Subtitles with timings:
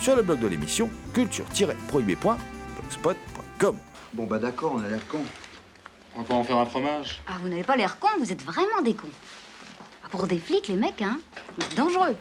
[0.00, 3.78] sur le blog de l'émission culture-prohibée.blogspot.com.
[4.12, 5.20] Bon bah d'accord, on a l'air con.
[6.14, 7.20] On va pas en faire un fromage?
[7.26, 9.08] Ah, vous n'avez pas l'air con, vous êtes vraiment des cons.
[10.04, 11.18] Ah, Pour des flics, les mecs, hein
[11.76, 12.16] dangereux.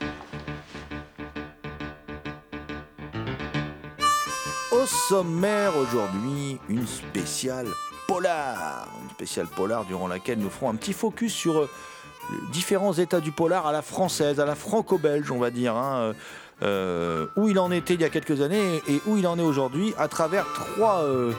[4.71, 7.67] Au sommaire aujourd'hui, une spéciale
[8.07, 8.87] polar.
[9.03, 11.69] Une spéciale polar durant laquelle nous ferons un petit focus sur euh,
[12.51, 15.75] différents états du polar à la française, à la franco-belge, on va dire.
[15.75, 16.13] hein, euh,
[16.61, 19.93] où il en était il y a quelques années et où il en est aujourd'hui
[19.97, 21.33] à travers trois, euh,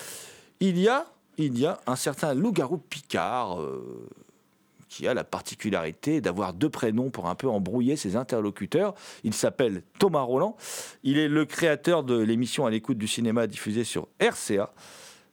[0.60, 1.06] il y a,
[1.38, 4.08] il y a un certain loup-garou Picard euh,
[4.88, 8.94] qui a la particularité d'avoir deux prénoms pour un peu embrouiller ses interlocuteurs.
[9.24, 10.56] Il s'appelle Thomas Roland.
[11.02, 14.72] Il est le créateur de l'émission à l'écoute du cinéma diffusée sur RCA.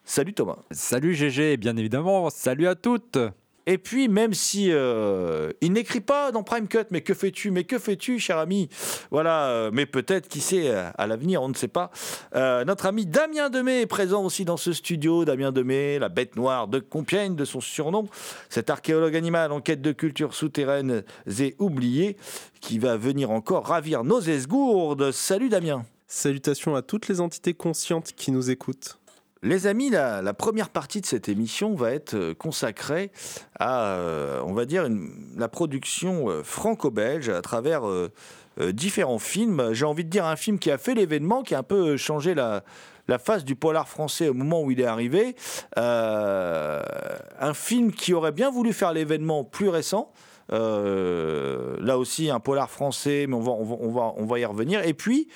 [0.03, 0.57] Salut Thomas.
[0.71, 3.19] Salut GG, bien évidemment, salut à toutes
[3.67, 7.63] Et puis, même si euh, il n'écrit pas dans Prime Cut, mais que fais-tu Mais
[7.63, 8.69] que fais-tu, cher ami?
[9.11, 11.91] Voilà, euh, mais peut-être, qui sait, euh, à l'avenir, on ne sait pas.
[12.33, 15.25] Notre ami Damien Demey est présent aussi dans ce studio.
[15.25, 18.07] Damien Demey, la bête noire de Compiègne, de son surnom,
[18.49, 21.03] cet archéologue animal en quête de cultures souterraines
[21.39, 22.17] et oubliées,
[22.61, 25.11] qui va venir encore ravir nos esgourdes.
[25.11, 29.00] Salut Damien Salutations à toutes les entités conscientes qui nous écoutent.
[29.43, 33.11] Les amis, la, première partie de cette émission va être euh, consacrée
[33.59, 34.87] à, euh, on va dire,
[35.35, 37.81] la production euh, franco-belge à travers
[38.59, 39.73] différents films.
[39.73, 42.35] J'ai envie de dire un film qui a fait l'événement, qui a un peu changé
[42.35, 42.63] la,
[43.17, 45.35] face du polar français au moment où il est arrivé.
[45.75, 50.11] Un film qui aurait bien voulu faire l'événement plus récent.
[50.49, 54.85] Là aussi, un polar français, mais on va y revenir.
[54.85, 55.29] Et puis,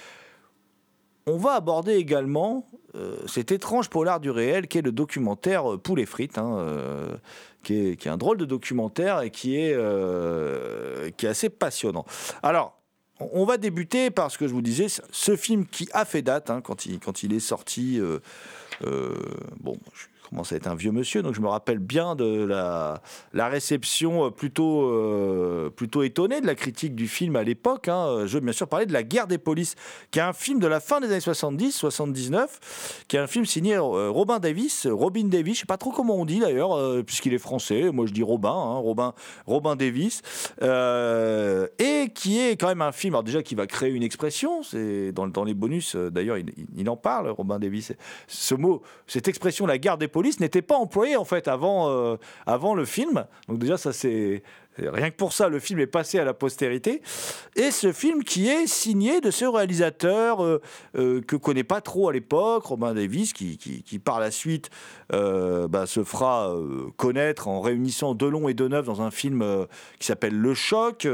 [1.26, 5.78] on va aborder également euh, cet étrange polar du réel qui est le documentaire euh,
[5.78, 7.16] Poulet frites, hein, euh,
[7.64, 12.06] qui, est, un drôle de documentaire et qui est, euh, assez passionnant.
[12.44, 12.80] Alors,
[13.20, 16.50] on va débuter par ce que je vous disais, ce film qui a fait date
[16.50, 18.00] hein, quand, il, est sorti.
[18.00, 18.20] euh,
[18.84, 19.16] euh,
[19.60, 20.06] bon, je
[20.36, 23.02] commence à être un vieux monsieur, donc je me rappelle bien de la,
[23.48, 27.88] réception plutôt, euh, plutôt étonnée de la critique du film à l'époque.
[27.88, 28.26] hein.
[28.26, 29.76] Je veux bien sûr parler de La guerre des polices,
[30.12, 33.46] qui est un film de la fin des années 70, 79, qui est un film
[33.46, 37.02] signé euh, Robin Davis, Robin Davis, je sais pas trop comment on dit d'ailleurs, euh,
[37.02, 39.14] puisqu'il est français, moi je dis Robin, hein, Robin,
[39.46, 40.22] Robin Davis,
[40.64, 44.64] euh, et qui est quand même un film, alors déjà qui va créer une expression,
[44.64, 47.94] c'est dans, les bonus euh, d'ailleurs il, il- il en parle, Robin Davis,
[48.28, 52.18] ce mot, cette expression la guerre des polices n'était pas employée en fait avant, euh,
[52.46, 54.44] avant le film, donc déjà ça c'est...
[54.78, 57.02] Rien que pour ça, le film est passé à la postérité.
[57.56, 60.62] Et ce film qui est signé de ce réalisateur euh,
[60.98, 64.70] euh, que connaît pas trop à l'époque, Robin Davis, qui, qui, par la suite
[65.14, 69.66] euh, bah, se fera euh, connaître en réunissant Delon et Deneuve dans un film
[69.98, 71.08] qui s'appelle Le Choc,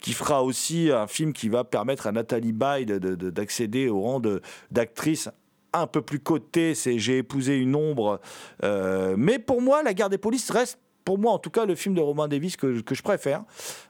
[0.00, 3.90] qui fera aussi un film qui va permettre à Nathalie Baye de- de- de- d'accéder
[3.90, 4.22] au rang
[4.70, 5.28] d'actrice
[5.74, 8.20] un peu plus cotée, c'est J'ai épousé une ombre.
[8.62, 11.74] Euh, mais pour moi, La guerre des polices reste pour moi, en tout cas, le
[11.74, 13.44] film de Robin Davis que, je préfère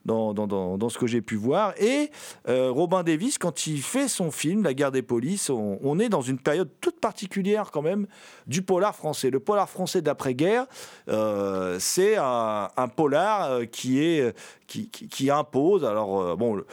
[0.05, 1.73] dans, ce que j'ai pu voir.
[1.81, 2.11] Et
[2.49, 6.23] euh, Robin Davis, quand il fait son film, La guerre des polices, on, est dans
[6.23, 8.09] une période toute particulière quand même
[8.49, 9.31] du polar français.
[9.31, 10.67] Le polar français d'après-guerre,
[11.09, 16.67] euh, c'est un, polar qui, est, qui, impose, alors bon, le,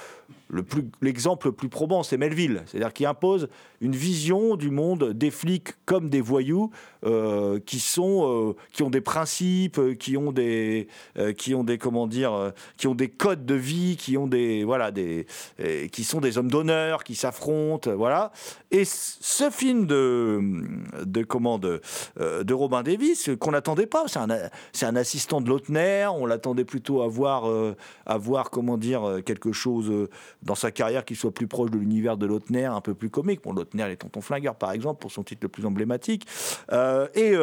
[0.49, 3.47] le plus- l'exemple le plus probant, c'est Melville, c'est-à-dire qui impose
[3.81, 6.69] une vision du monde des flics comme des voyous
[7.03, 10.87] euh, qui sont, euh, qui ont des principes, euh, qui ont des,
[11.37, 14.91] qui ont des, comment dire, qui ont des codes de vie, qui ont des, voilà,
[14.91, 15.25] des,
[15.91, 18.31] qui sont des hommes d'honneur, qui s'affrontent, voilà.
[18.69, 20.41] Et ce film de,
[21.03, 21.81] de comment, de,
[22.19, 24.27] de Robin Davis qu'on n'attendait pas, c'est un,
[24.71, 27.49] c'est un assistant de Lautner, on l'attendait plutôt à voir,
[28.05, 29.91] à voir, comment dire, quelque chose
[30.43, 33.41] dans sa carrière qui soit plus proche de l'univers de Lautner, un peu plus comique.
[33.43, 36.27] Bon, Les Tontons Flingueurs, par exemple, pour son titre le plus emblématique.
[36.71, 37.35] Euh, et.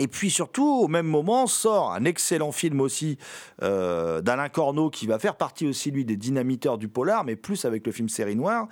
[0.00, 3.18] Et puis surtout, au même moment, sort un excellent film aussi
[3.62, 7.66] euh, d'Alain Corneau qui va faire partie aussi, lui, des dynamiteurs du polar, mais plus
[7.66, 8.66] avec le film Série Noire,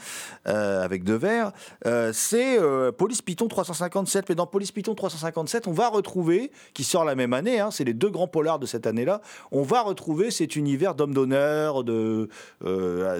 [0.46, 1.52] euh, avec Devers.
[1.84, 2.58] Euh, c'est
[2.96, 4.30] Police Python 357.
[4.30, 7.84] Mais dans Police Python 357, on va retrouver, qui sort la même année, hein, c'est
[7.84, 9.20] les deux grands polars de cette année-là,
[9.52, 11.84] on va retrouver cet univers d'hommes d'honneur,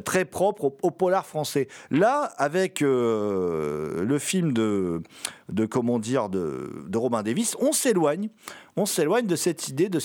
[0.03, 1.69] très propre au, polar français.
[1.91, 5.03] Là, avec le film de,
[5.49, 8.29] de comment dire, de, de Robin Davis, on s'éloigne,
[8.77, 9.99] on s'éloigne de cette idée de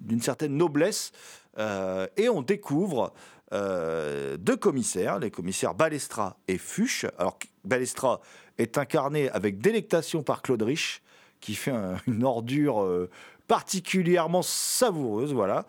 [0.00, 1.12] d'une certaine noblesse
[1.58, 3.12] euh, et on découvre
[3.52, 7.06] euh, deux commissaires, les commissaires Balestra et Fuchs.
[7.18, 8.20] Alors Balestra
[8.58, 11.02] est incarné avec délectation par Claude Rich,
[11.40, 13.10] qui fait un- une ordure euh,
[13.48, 15.66] particulièrement savoureuse, voilà.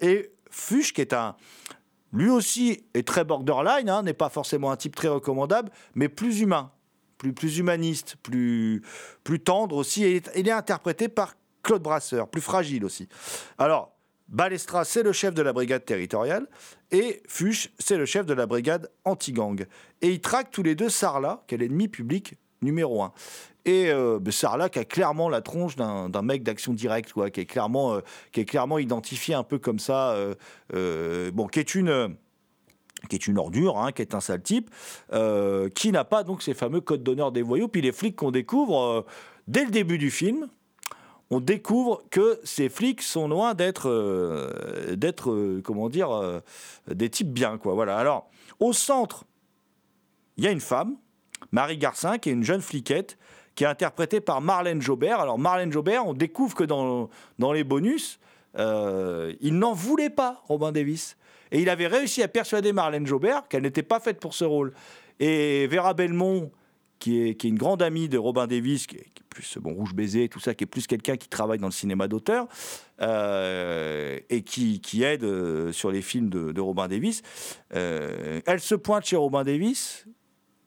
[0.00, 1.36] Et Fuchs, qui est un
[2.12, 6.40] lui aussi est très borderline, hein, n'est pas forcément un type très recommandable, mais plus
[6.40, 6.70] humain,
[7.18, 8.82] plus, plus humaniste, plus,
[9.22, 10.04] plus tendre aussi.
[10.04, 13.08] Et il est interprété par Claude Brasseur, plus fragile aussi.
[13.58, 13.94] Alors,
[14.28, 16.46] Balestra, c'est le chef de la brigade territoriale,
[16.90, 19.66] et Fuchs, c'est le chef de la brigade anti-gang.
[20.00, 23.12] Et ils traquent tous les deux Sarlat, qui est l'ennemi public numéro un.
[23.66, 27.40] Et euh, ben, Sarlat qui a clairement la tronche d'un mec d'action directe, quoi, qui
[27.40, 28.00] est clairement, euh,
[28.32, 30.34] qui est clairement identifié un peu comme ça, euh,
[30.74, 32.16] euh, bon, qui est une
[33.08, 34.70] qui est une ordure, hein, qui est un sale type,
[35.12, 37.68] euh, qui n'a pas donc ces fameux codes d'honneur des voyous.
[37.68, 39.02] Puis les flics qu'on découvre euh,
[39.48, 40.48] dès le début du film,
[41.30, 46.42] on découvre que ces flics sont loin d'être, euh, d'être, comment dire,
[46.86, 47.74] des types bien, quoi.
[47.74, 47.96] Voilà.
[47.96, 48.28] Alors,
[48.60, 49.24] au centre,
[50.36, 50.96] il y a une femme,
[51.50, 53.16] Marie Garcin, qui est une jeune fliquette,
[53.54, 55.20] qui est interprétée par Marlène Jobert.
[55.20, 57.08] Alors, Marlène Jobert, on découvre que dans,
[57.38, 58.20] dans les bonus,
[58.56, 61.16] il n'en voulait pas, Robin Davis.
[61.50, 64.72] Et il avait réussi à persuader Marlène Jobert qu'elle n'était pas faite pour ce rôle.
[65.20, 66.50] Et Vera Belmont,
[66.98, 69.94] qui est, une grande amie de Robin Davis, qui est, qui est plus bon rouge
[69.94, 72.48] baiser, tout ça, qui est plus quelqu'un qui travaille dans le cinéma d'auteur
[73.02, 77.22] euh, et qui, aide euh, sur les films de, de Robin Davis.
[77.74, 80.06] Euh, elle se pointe chez Robin Davis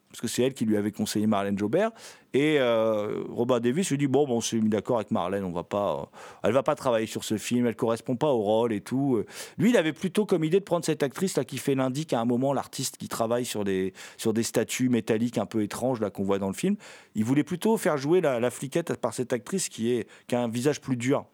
[0.10, 1.92] parce que c'est elle qui lui avait conseillé Marlène Jobert.
[2.34, 5.52] Et euh, Robin Davis lui dit bon, bon on s'est mis d'accord avec Marlène, on
[5.52, 6.06] va pas, euh,
[6.44, 9.24] elle va pas travailler sur ce film, elle correspond pas au rôle et tout.
[9.58, 12.20] Lui, il avait plutôt comme idée de prendre cette actrice là qui fait l'indique à
[12.20, 16.24] un moment l'artiste qui travaille sur des sur des statues métalliques un peu étranges qu'on
[16.24, 16.76] voit dans le film.
[17.16, 20.42] Il voulait plutôt faire jouer la, la fliquette par cette actrice qui est qui a
[20.42, 21.26] un visage plus dur.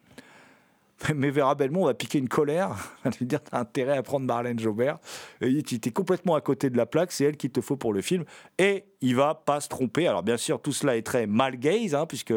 [1.14, 2.70] Mais Vera Belmont va piquer une colère,
[3.04, 4.98] va lui dire T'as intérêt à prendre Marlène Jobert.
[5.40, 7.92] Et tu es complètement à côté de la plaque, c'est elle qu'il te faut pour
[7.92, 8.24] le film.
[8.58, 10.06] Et il va pas se tromper.
[10.06, 12.32] Alors, bien sûr, tout cela est très mal gaze, hein, puisque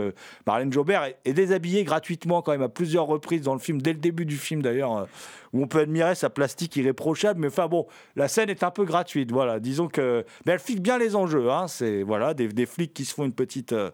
[0.46, 4.00] Marlène Jobert est, déshabillée gratuitement, quand même, à plusieurs reprises dans le film, dès le
[4.00, 5.06] début du film d'ailleurs, euh,
[5.54, 7.40] où on peut admirer sa plastique irréprochable.
[7.40, 9.32] Mais enfin, bon, la scène est un peu gratuite.
[9.32, 10.26] Voilà, disons que.
[10.46, 11.50] Mais elle fixe bien les enjeux.
[11.52, 13.74] Hein, c'est voilà, des, des flics qui se font une petite.
[13.74, 13.92] euh,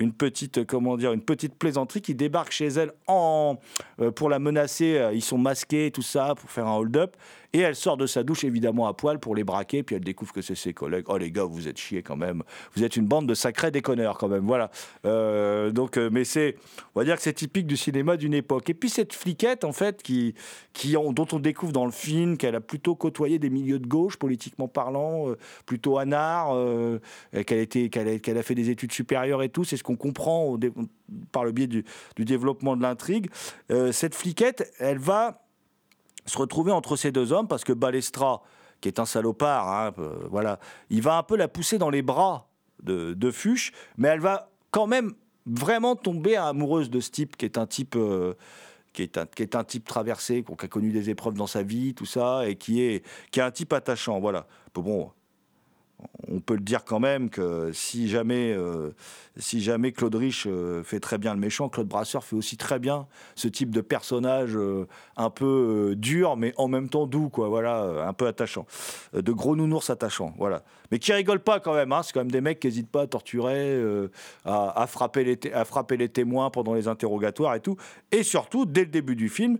[0.00, 3.58] une petite, euh, comment dire, une petite plaisanterie qui débarque chez elle en,
[4.00, 4.98] euh, pour la menacer.
[4.98, 7.16] euh, Ils sont masqués, tout ça, pour faire un hold-up.
[7.52, 9.82] Et elle sort de sa douche, évidemment, à poil pour les braquer.
[9.82, 11.04] Puis elle découvre que c'est ses collègues.
[11.08, 12.42] Oh, les gars, vous êtes chiés quand même.
[12.76, 14.46] Vous êtes une bande de sacrés déconneurs, quand même.
[14.46, 14.70] Voilà.
[15.04, 16.56] Euh, donc, euh, mais c'est,
[16.94, 18.70] on va dire que c'est typique du cinéma d'une époque.
[18.70, 20.34] Et puis cette fliquette, en fait, qui,
[20.72, 23.86] qui, ont- dont on découvre dans le film qu'elle a plutôt côtoyé des milieux de
[23.86, 26.56] gauche, politiquement parlant, euh, plutôt anard,
[27.46, 29.64] qu'elle, a, fait des études supérieures et tout.
[29.64, 30.56] C'est ce qu'on comprend
[31.32, 31.84] par le biais du,
[32.18, 33.28] développement de l'intrigue.
[33.92, 35.42] Cette fliquette, elle va
[36.30, 38.42] se retrouver entre ces deux hommes parce que Balestra,
[38.80, 40.58] qui est un salopard, hein, euh, voilà,
[40.88, 42.48] il va un peu la pousser dans les bras
[42.82, 45.12] de, Fuchs, mais elle va quand même
[45.46, 47.96] vraiment tomber amoureuse de ce type qui est un type.
[47.96, 48.34] euh,
[48.92, 51.62] qui est, un, qui est un type traversé, qui a connu des épreuves dans sa
[51.62, 54.18] vie, tout ça, et qui est, qui est un type attachant.
[54.18, 54.48] Voilà.
[54.74, 55.12] Bon,
[56.28, 58.90] on peut le dire quand même que si jamais, euh,
[59.36, 62.78] si jamais Claude Rich euh, fait très bien le méchant, Claude Brasseur fait aussi très
[62.78, 67.48] bien ce type de personnage euh, un peu dur, mais en même temps doux, quoi.
[67.48, 68.66] Voilà, un peu attachant,
[69.12, 70.62] de gros nounours attachants, voilà.
[70.90, 71.92] Mais qui rigolent pas quand même.
[71.92, 73.80] Hein, c'est quand même des mecs qui n'hésitent pas à torturer,
[74.44, 77.76] à, à frapper les à frapper les témoins pendant les interrogatoires et tout.
[78.12, 79.58] Et surtout, dès le début du film,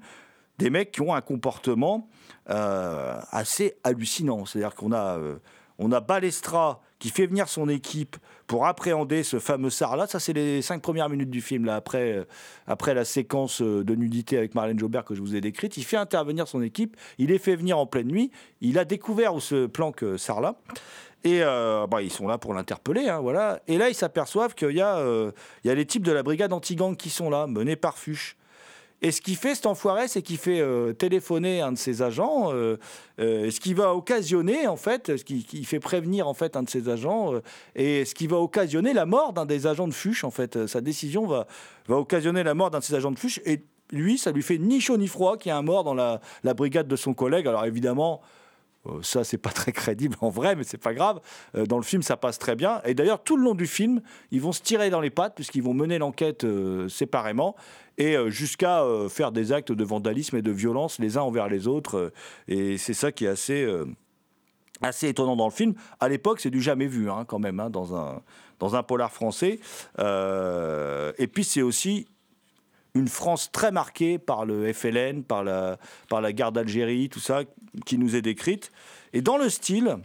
[0.58, 2.08] des mecs qui ont un comportement
[2.46, 4.44] assez hallucinant.
[4.44, 5.18] C'est-à-dire qu'on a,
[5.80, 10.06] on a Balestra qui fait venir son équipe pour appréhender ce fameux Sarlat.
[10.06, 12.24] Ça, c'est les cinq premières minutes du film, là, après, euh,
[12.66, 15.78] après la séquence euh, de nudité avec Marlène Jobert que je vous ai décrite.
[15.78, 18.30] Il fait intervenir son équipe, il les fait venir en pleine nuit.
[18.60, 20.16] Il a découvert où se planque euh.
[21.24, 23.60] Et euh, bah, ils sont là pour l'interpeller, hein, voilà.
[23.66, 24.80] Et là, ils s'aperçoivent qu'il y, il
[25.64, 28.36] y a les types de la brigade anti-gang qui sont là, menés par Fuchs.
[29.02, 32.52] Et ce qu'il fait, cet enfoiré, c'est qu'il fait euh, téléphoner un de ses agents,
[32.52, 32.76] euh,
[33.18, 36.70] euh, ce qui va occasionner, en fait, ce qui, fait prévenir, en fait, un de
[36.70, 37.32] ses agents,
[37.74, 40.66] et ce qui va occasionner la mort d'un des agents de Fuchs, en fait.
[40.66, 41.46] Sa décision va,
[41.88, 44.80] occasionner la mort d'un de ses agents de Fuchs, et lui, ça lui fait ni
[44.80, 46.20] chaud ni froid qu'il y a un mort dans la
[46.54, 47.48] brigade de son collègue.
[47.48, 48.20] Alors évidemment,
[48.86, 51.20] euh, ça, c'est pas très crédible en vrai, mais c'est pas grave.
[51.54, 52.80] Euh, dans le film, ça passe très bien.
[52.84, 55.62] Et d'ailleurs, tout le long du film, ils vont se tirer dans les pattes puisqu'ils
[55.62, 57.56] vont mener l'enquête euh, séparément
[57.98, 62.10] et jusqu'à faire des actes de vandalisme et de violence les uns envers les autres.
[62.48, 63.70] et c'est ça qui est assez,
[64.80, 65.74] assez étonnant dans le film.
[65.98, 68.22] À l'époque, c'est du jamais vu hein, quand même hein, dans, un,
[68.58, 69.60] dans un polar français.
[69.98, 72.06] Et puis, c'est aussi
[72.94, 75.78] une France très marquée par le FLN, par la,
[76.08, 77.42] par la guerre d'Algérie, tout ça,
[77.86, 78.72] qui nous est décrite.
[79.12, 79.96] Et dans le style,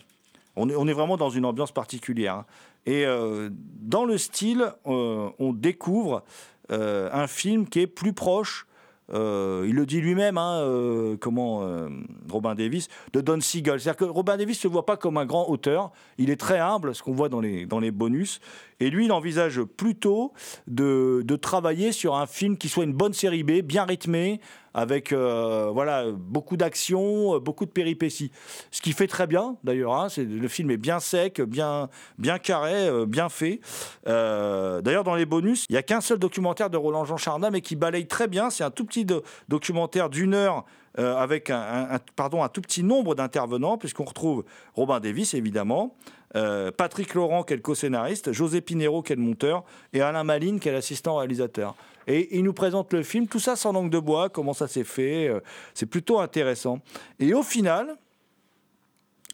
[0.55, 2.35] on est, on est vraiment dans une ambiance particulière.
[2.35, 2.45] hein.
[2.85, 6.23] Et euh, dans le style, euh, on découvre
[6.71, 8.67] euh, un film qui est plus proche.
[9.13, 11.89] Euh, il le dit lui-même, hein, euh, comment euh,
[12.29, 13.79] Robin Davis, de Don Siegel.
[13.79, 15.91] C'est-à-dire que Robin Davis ne se voit pas comme un grand auteur.
[16.17, 18.39] Il est très humble, ce qu'on voit dans les, dans les bonus.
[18.79, 20.33] Et lui, il envisage plutôt
[20.67, 24.41] de, de travailler sur un film qui soit une bonne série B, bien rythmé,
[24.77, 28.29] avec euh, voilà, beaucoup d'action, euh, beaucoup de péripéties.
[28.71, 29.93] Ce qui fait très bien, d'ailleurs.
[29.95, 33.61] hein, le film est bien sec, bien, bien carré, euh, bien fait.
[34.05, 37.61] D'ailleurs, dans les bonus, il n'y a qu'un seul documentaire de Roland Jean Charnat, mais
[37.61, 38.49] qui balaye très bien.
[38.49, 40.65] C'est un tout petit do- documentaire d'une heure
[40.97, 45.95] avec un- pardon, un tout petit nombre d'intervenants, puisqu'on retrouve Robin Davis, évidemment,
[46.35, 49.63] euh, Patrick Laurent, qui est le co-scénariste, José Pinero, qui est le monteur,
[49.93, 51.75] et Alain Maline, qui est l'assistant réalisateur.
[52.07, 54.83] Et il nous présente le film, tout ça sans langue de bois, comment ça s'est
[54.83, 55.27] fait.
[55.27, 55.39] euh,
[55.73, 56.79] c'est plutôt intéressant.
[57.19, 57.95] Et au final,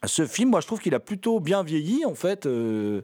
[0.03, 2.45] ce film, moi, je trouve qu'il a plutôt bien vieilli, en fait.
[2.45, 3.01] euh,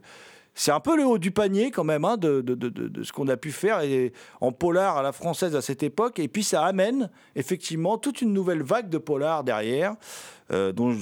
[0.54, 2.42] c'est un peu le haut du panier, quand même, hein, de,
[3.04, 3.80] ce qu'on a pu faire
[4.40, 6.18] en polar à la française à cette époque.
[6.18, 9.94] Et puis, ça amène, effectivement, toute une nouvelle vague de polar derrière,
[10.50, 10.94] euh, dont,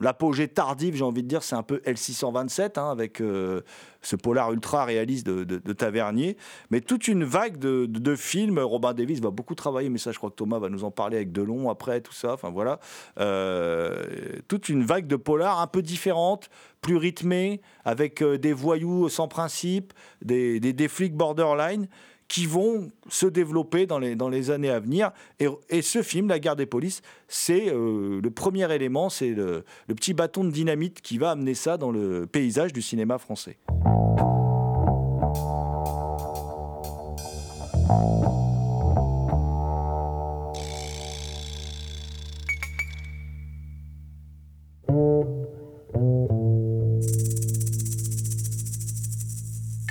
[0.00, 3.60] l'apogée tardive, j'ai envie de dire, c'est un peu L627, hein, avec euh,
[4.02, 6.36] ce polar ultra réaliste de, Tavernier.
[6.70, 8.58] Mais toute une vague de, films.
[8.58, 11.16] Robin Davis va beaucoup travailler, mais ça, je crois que Thomas va nous en parler
[11.16, 12.32] avec Delon après, tout ça.
[12.32, 12.80] Enfin, voilà.
[13.18, 14.04] Euh,
[14.48, 19.92] toute une vague de polar un peu différente, plus rythmée, avec des voyous sans principe,
[20.22, 21.88] des, des flics borderline
[22.30, 25.10] qui vont se développer dans les, années à venir.
[25.40, 30.14] Et, ce film, La guerre des polices, c'est euh, le premier élément, c'est le petit
[30.14, 33.58] bâton de dynamite qui va amener ça dans le paysage du cinéma français.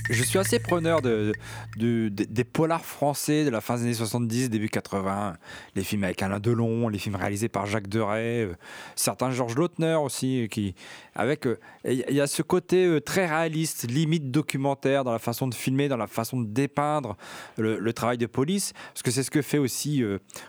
[0.10, 1.34] Je suis assez preneur de,
[1.78, 5.38] de- de- des polars français de la fin des années 70, début 80.
[5.76, 8.54] Les films avec Alain Delon, les films réalisés par Jacques Deray, euh,
[8.96, 10.74] certains Georges Lautner aussi, euh, qui,
[11.14, 15.54] avec, euh, il y a ce côté très réaliste, limite documentaire dans la façon de
[15.54, 17.16] filmer, dans la façon de dépeindre
[17.58, 20.04] le, le travail de police, parce que c'est ce que fait aussi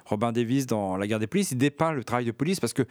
[0.07, 1.51] Robin Davis dans La guerre des polices.
[1.51, 2.83] Il dépeint le travail de police parce que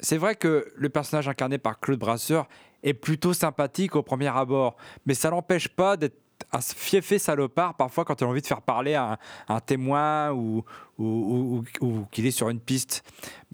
[0.00, 2.46] c'est vrai que le personnage incarné par Claude Brasseur
[2.82, 6.16] est plutôt sympathique au premier abord, mais ça l'empêche pas d'être
[6.52, 9.18] un fiefé salopard parfois quand il a envie de faire parler à
[9.48, 10.64] un, témoin ou,
[10.98, 11.64] ou,
[12.10, 13.02] qu'il est sur une piste.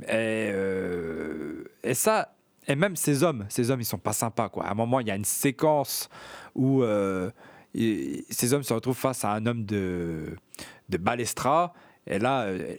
[0.03, 2.35] Et, euh, et ça,
[2.67, 4.49] et même ces hommes, ces hommes, ils sont pas sympas.
[4.49, 4.65] Quoi.
[4.65, 6.09] À un moment, il y a une séquence
[6.55, 7.31] où euh,
[7.75, 10.37] ces hommes se retrouvent face à un homme de,
[10.89, 11.75] de balestra.
[12.07, 12.77] Et là, euh,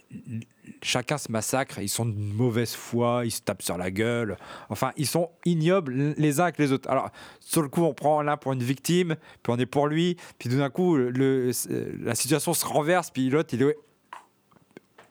[0.82, 4.36] chacun se massacre, ils sont de mauvaise foi, ils se tapent sur la gueule.
[4.68, 6.88] Enfin, ils sont ignobles les uns avec les autres.
[6.88, 10.16] Alors, sur le coup, on prend l'un pour une victime, puis on est pour lui,
[10.38, 13.76] puis tout d'un coup, la situation se renverse, puis l'autre, il est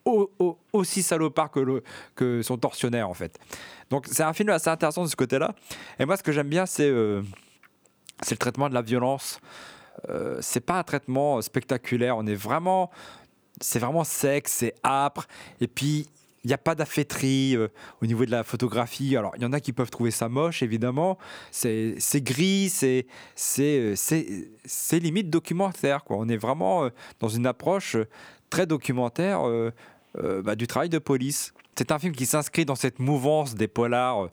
[0.05, 1.81] au- au- aussi salopard que,
[2.15, 3.37] que son tortionnaire, en fait.
[3.89, 5.55] Donc, c'est un film assez intéressant de ce côté-là.
[5.99, 7.21] Et moi, ce que j'aime bien, c'est euh,
[8.29, 9.39] le traitement de la violence.
[10.09, 12.91] Euh, c'est pas un traitement spectaculaire, on est vraiment
[13.61, 15.27] c'est vraiment sec, c'est âpre.
[15.61, 16.07] Et puis,
[16.45, 17.69] il n'y a pas d'affêterie euh,
[18.03, 19.17] au niveau de la photographie.
[19.17, 21.17] Alors, il y en a qui peuvent trouver ça moche, évidemment.
[21.49, 26.01] C'est gris, euh, c'est- limite documentaire.
[26.09, 27.97] On est vraiment euh, dans une approche
[28.51, 29.41] très documentaire
[30.43, 31.53] bah, du travail de police.
[31.75, 34.29] C'est un film qui s'inscrit dans cette mouvance des polars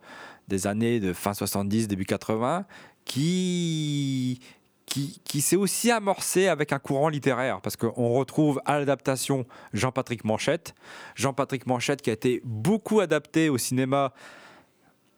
[0.49, 2.67] des années de fin 70, début 80,
[3.07, 4.39] qui,
[5.25, 10.75] qui, s'est aussi amorcé avec un courant littéraire, parce qu'on retrouve à l'adaptation Jean-Patrick Manchette.
[11.15, 14.13] Jean-Patrick Manchette qui a été beaucoup adapté au cinéma,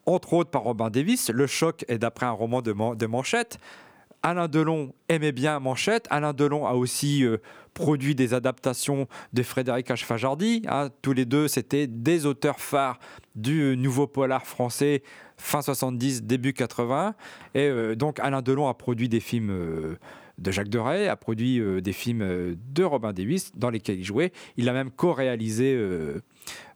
[0.07, 1.29] entre autres par Robin Davis.
[1.31, 3.59] Le choc est d'après un roman de, Man- de Manchette.
[4.23, 6.07] Alain Delon aimait bien Manchette.
[6.09, 7.39] Alain Delon a aussi euh,
[7.75, 10.05] produit des adaptations de Frédéric H.
[10.05, 10.63] Fajardi.
[10.69, 10.89] hein.
[11.03, 12.99] Tous les deux, c'était des auteurs phares
[13.35, 15.03] du nouveau polar français
[15.37, 17.15] fin 70, début 80.
[17.55, 19.99] Et euh, donc Alain Delon a produit des films euh,
[20.39, 24.05] de Jacques Deray, a produit euh, des films euh, de Robin Davis dans lesquels il
[24.05, 24.33] jouait.
[24.57, 26.23] Il a même co-réalisé euh,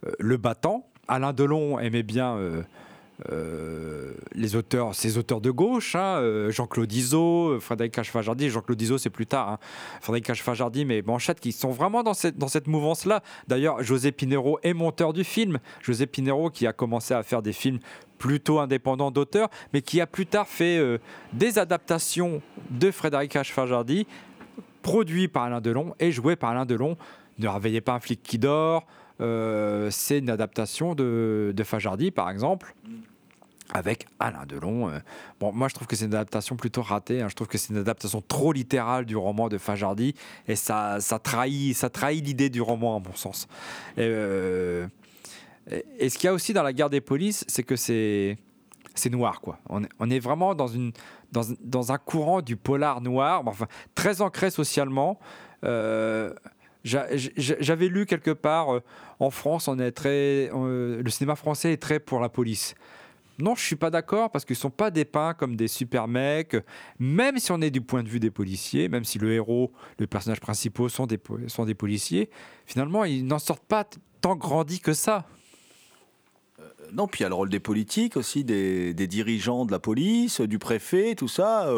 [0.05, 0.91] euh, Le Battant.
[1.07, 2.63] Alain Delon aimait bien euh, euh,
[3.27, 8.49] les auteurs, ces auteurs de gauche, hein, euh, Jean-Claude Iso, euh, Frédéric Cache-Fajardi.
[8.49, 9.49] Jean-Claude Iso, c'est plus tard.
[9.49, 9.59] hein,
[10.01, 13.23] Frédéric Cache-Fajardi, mais Manchette, qui sont vraiment dans cette, dans cette mouvance-là.
[13.49, 15.59] D'ailleurs, José Pinero est monteur du film.
[15.83, 17.81] José Pinero, qui a commencé à faire des films
[18.19, 20.99] plutôt indépendants d'auteurs, mais qui a plus tard fait euh,
[21.33, 24.07] des adaptations de Frédéric Cache-Fajardi,
[24.83, 26.97] produits par Alain Delon et joués par Alain Delon.
[27.39, 28.87] Ne réveillez pas un flic qui dort.
[29.21, 32.75] Euh, c'est une adaptation de, de Fajardi, par exemple
[33.73, 34.89] avec Alain Delon.
[34.89, 34.99] euh.
[35.41, 37.21] Bon, moi, je trouve que c'est une adaptation plutôt ratée.
[37.21, 37.29] hein.
[37.29, 40.15] Je trouve que c'est une adaptation trop littérale du roman de Fajardi
[40.47, 43.47] et ça, ça trahit, ça trahit l'idée du roman, à mon sens.
[43.97, 44.87] Et, euh,
[45.71, 48.39] ce qu'il y a aussi dans la guerre des polices, c'est que c'est
[49.11, 49.59] noir, quoi.
[49.69, 55.21] On est, vraiment dans, un courant du polar noir, enfin, très ancré socialement.
[56.85, 58.83] J'avais lu quelque part, euh,
[59.19, 62.75] en France, on est très, euh, le cinéma français est très pour la police.
[63.41, 66.57] Non, je suis pas d'accord parce qu'ils sont pas dépeints comme des super mecs.
[66.99, 70.07] Même si on est du point de vue des policiers, même si le héros, le
[70.09, 72.31] personnage principal sont des, sont des policiers,
[72.67, 73.87] finalement ils n'en sortent pas
[74.21, 75.27] tant grandis que ça.
[76.93, 80.41] Non, puis il y a le rôle des politiques aussi, des dirigeants de la police,
[80.41, 81.71] du préfet, tout ça.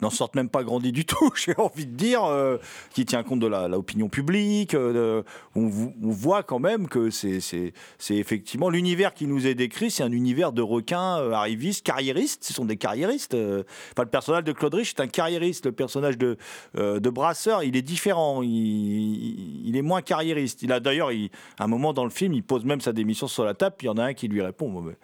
[0.00, 2.58] N'en sortent même pas grandis du tout, j'ai envie de dire, euh,
[2.90, 4.74] qui tient compte de l'opinion publique.
[4.74, 5.22] euh,
[5.56, 9.54] on, vo- on voit quand même que c'est c'est- c'est effectivement l'univers qui nous est
[9.54, 12.44] décrit, c'est un univers de requins euh, arrivistes, carriéristes.
[12.44, 13.34] Ce sont des carriéristes.
[13.34, 15.66] Enfin, le personnage de Claude Rich est un carriériste.
[15.66, 16.36] Le personnage de,
[16.74, 18.42] de Brasseur, il est différent.
[18.42, 20.62] Il, est moins carriériste.
[20.62, 23.26] Il a d'ailleurs, il- à un moment dans le film, il pose même sa démission
[23.26, 23.74] sur la table.
[23.78, 24.70] Puis il y en a un qui lui répond.
[24.70, 24.94] Bon, mais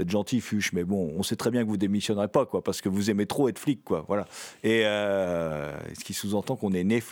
[0.00, 2.80] êtes gentil, Fuchs, mais bon, on sait très bien que vous démissionnerez pas, quoi, parce
[2.80, 4.04] que vous aimez trop être flic, quoi.
[4.08, 4.26] Voilà.
[4.62, 7.02] Et euh, ce qui sous-entend qu'on est né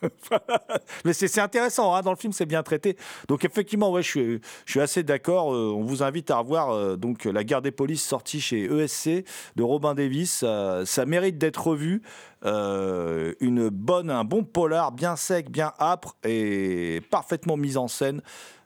[1.04, 2.96] mais c'est intéressant, hein, dans le film, c'est bien traité.
[3.26, 5.52] Donc effectivement, ouais, je suis, je suis assez d'accord.
[5.52, 9.24] euh, on vous invite à revoir euh, donc la guerre des polices sortie chez ESC
[9.56, 10.44] de Robin Davis.
[10.84, 12.02] Ça mérite d'être revu.
[12.44, 18.22] Une bonne, un bon polar, bien sec, bien âpre et parfaitement mis en scène.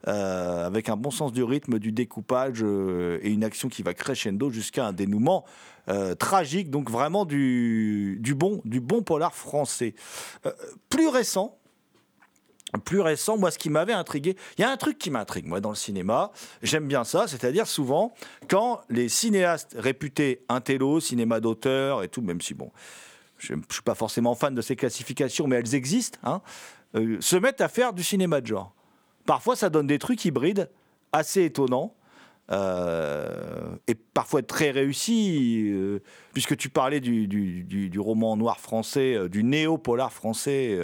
[0.08, 3.94] Euh, avec un bon sens du rythme, du découpage euh, et une action qui va
[3.94, 5.44] crescendo jusqu'à un dénouement
[5.88, 6.70] euh, tragique.
[6.70, 9.94] Donc vraiment du, bon, du bon polar français.
[10.88, 11.56] Plus récent,
[12.84, 15.60] plus récent, moi, ce qui m'avait intrigué, il y a un truc qui m'intrigue, moi,
[15.60, 16.32] dans le cinéma.
[16.62, 18.14] J'aime bien ça, c'est-à-dire souvent,
[18.48, 22.72] quand les cinéastes réputés intello, cinéma d'auteur et tout, même si, bon,
[23.38, 26.40] je ne suis pas forcément fan de ces classifications, mais elles existent, hein,
[26.94, 28.74] se mettent à faire du cinéma de genre.
[29.26, 30.70] Parfois, ça donne des trucs hybrides
[31.12, 31.94] assez étonnants.
[32.50, 36.00] euh, et parfois très réussis, euh,
[36.32, 40.78] puisque tu parlais du, roman noir français, euh, du néo-polar français,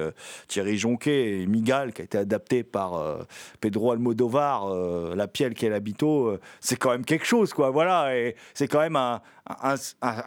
[0.47, 3.27] Thierry Jonquet et Migal, qui a été adapté par
[3.61, 4.69] Pedro Almodovar,
[5.15, 7.71] La Pielle qu'est l'habito, euh, c'est quand même quelque chose, quoi.
[7.71, 8.11] Voilà,
[8.55, 9.21] c'est quand même un,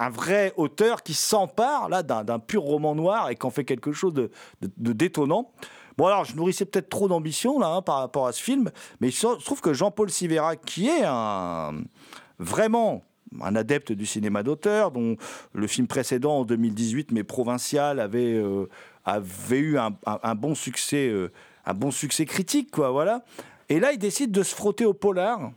[0.10, 4.30] vrai auteur qui s'empare là d'un pur roman noir et qu'en fait quelque chose de
[4.78, 5.52] détonnant.
[6.02, 9.10] Bon alors, je nourrissais peut-être trop d'ambition là hein, par rapport à ce film, mais
[9.10, 11.76] il se trouve que Jean-Paul Sivera, qui est un
[12.40, 13.04] vraiment
[13.40, 15.16] un adepte du cinéma d'auteur, dont
[15.54, 18.66] le film précédent en 2018, mais provincial, avait, euh,
[19.52, 21.32] eu un bon succès, euh,
[21.68, 23.24] un bon succès critique, quoi, voilà.
[23.70, 25.52] Et là, il décide de se frotter au polar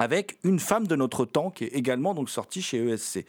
[0.00, 3.24] avec une femme de notre temps qui est également donc sortie chez ESC.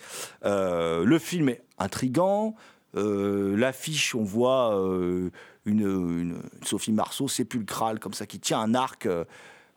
[0.45, 2.56] Euh, le film est intrigant.
[2.97, 5.29] Euh, L'affiche, on voit euh,
[5.65, 9.07] une, Sophie Marceau sépulcrale comme ça qui tient un arc.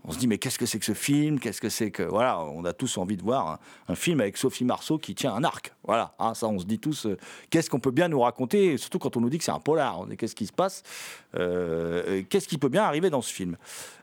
[0.05, 1.39] On se dit mais qu'est-ce que c'est que ce film?
[1.39, 3.59] Qu'est-ce que c'est que voilà On a tous envie de voir
[3.89, 5.73] un, film avec Sophie Marceau qui tient un arc.
[5.85, 7.17] Voilà, hein, ça on se dit tous euh,
[7.51, 8.77] qu'est-ce qu'on peut bien nous raconter?
[8.77, 10.07] Surtout quand on nous dit que c'est un polar.
[10.17, 10.83] Qu'est-ce qui se passe?
[11.37, 13.57] Euh, Qu'est-ce qui peut bien arriver dans ce film?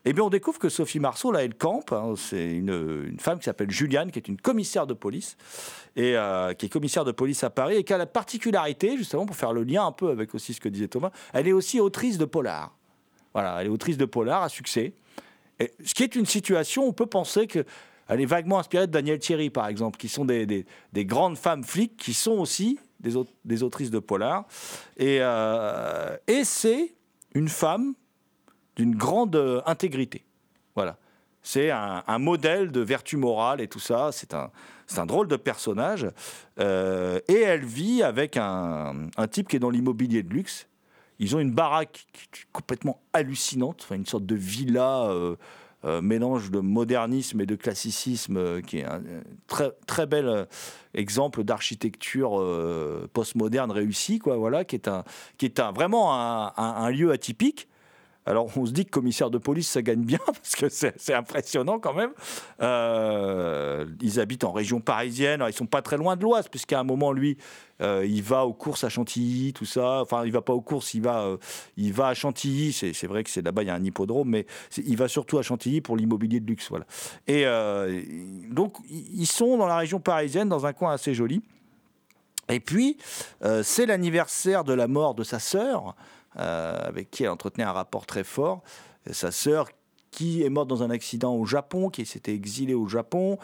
[0.06, 1.92] Eh bien on découvre que Sophie Marceau là elle campe.
[1.92, 5.36] hein, c'est une, une femme qui s'appelle Juliane qui est une commissaire de police
[5.96, 9.26] et euh, qui est commissaire de police à Paris et qui a la particularité justement
[9.26, 11.12] pour faire le lien un peu avec aussi ce que disait Thomas.
[11.34, 12.76] Elle est aussi autrice de polar.
[13.34, 14.94] Voilà, elle est autrice de polar à succès.
[15.84, 17.66] Ce qui est une situation, on peut penser que
[18.10, 21.38] elle est vaguement inspirée de Daniel Thierry, par exemple, qui sont des, des- des grandes
[21.38, 24.46] femmes flics qui sont aussi des, au- des autrices de polar.
[24.96, 26.94] Et, euh, et c'est
[27.34, 27.96] une femme
[28.78, 30.24] d'une grande euh, intégrité.
[30.76, 30.98] Voilà.
[31.42, 34.10] C'est un, modèle de vertu morale et tout ça.
[34.12, 36.06] C'est un, drôle de personnage.
[36.60, 40.68] Euh, et elle vit avec un type qui est dans l'immobilier de luxe.
[41.20, 42.06] Ils ont une baraque
[42.52, 45.36] complètement hallucinante, enfin, une sorte de villa euh,
[45.86, 49.02] euh, mélange de modernisme et de classicisme, euh, qui est un,
[49.48, 50.48] très, très bel
[50.94, 52.44] exemple d'architecture
[53.14, 55.04] postmoderne réussie, quoi, voilà, qui est, un,
[55.38, 57.68] qui est un, vraiment un lieu atypique.
[58.28, 61.80] Alors on se dit que commissaire de police, ça gagne bien, parce que c'est impressionnant
[61.80, 62.12] quand même.
[62.62, 66.80] Euh, ils habitent en région parisienne, Alors, ils sont pas très loin de l'Oise, puisqu'à
[66.80, 67.38] un moment, lui,
[67.82, 70.02] euh, il va aux courses à Chantilly, tout ça.
[70.02, 71.38] Enfin, il va pas aux courses, il va, euh,
[71.78, 72.74] il va à Chantilly.
[72.74, 75.42] C'est vrai que c'est là-bas, il y a un hippodrome, mais il va surtout à
[75.42, 76.86] Chantilly pour l'immobilier de luxe, voilà.
[77.28, 77.46] Et
[78.50, 81.42] donc, ils sont dans la région parisienne, dans un coin assez joli.
[82.50, 82.98] Et puis,
[83.64, 85.96] c'est l'anniversaire de la mort de sa sœur,
[86.38, 88.62] avec qui elle entretenait un rapport très fort.
[89.12, 89.70] Sa sœur
[90.12, 93.38] qui est morte dans un accident au Japon, qui s'était exilée au Japon,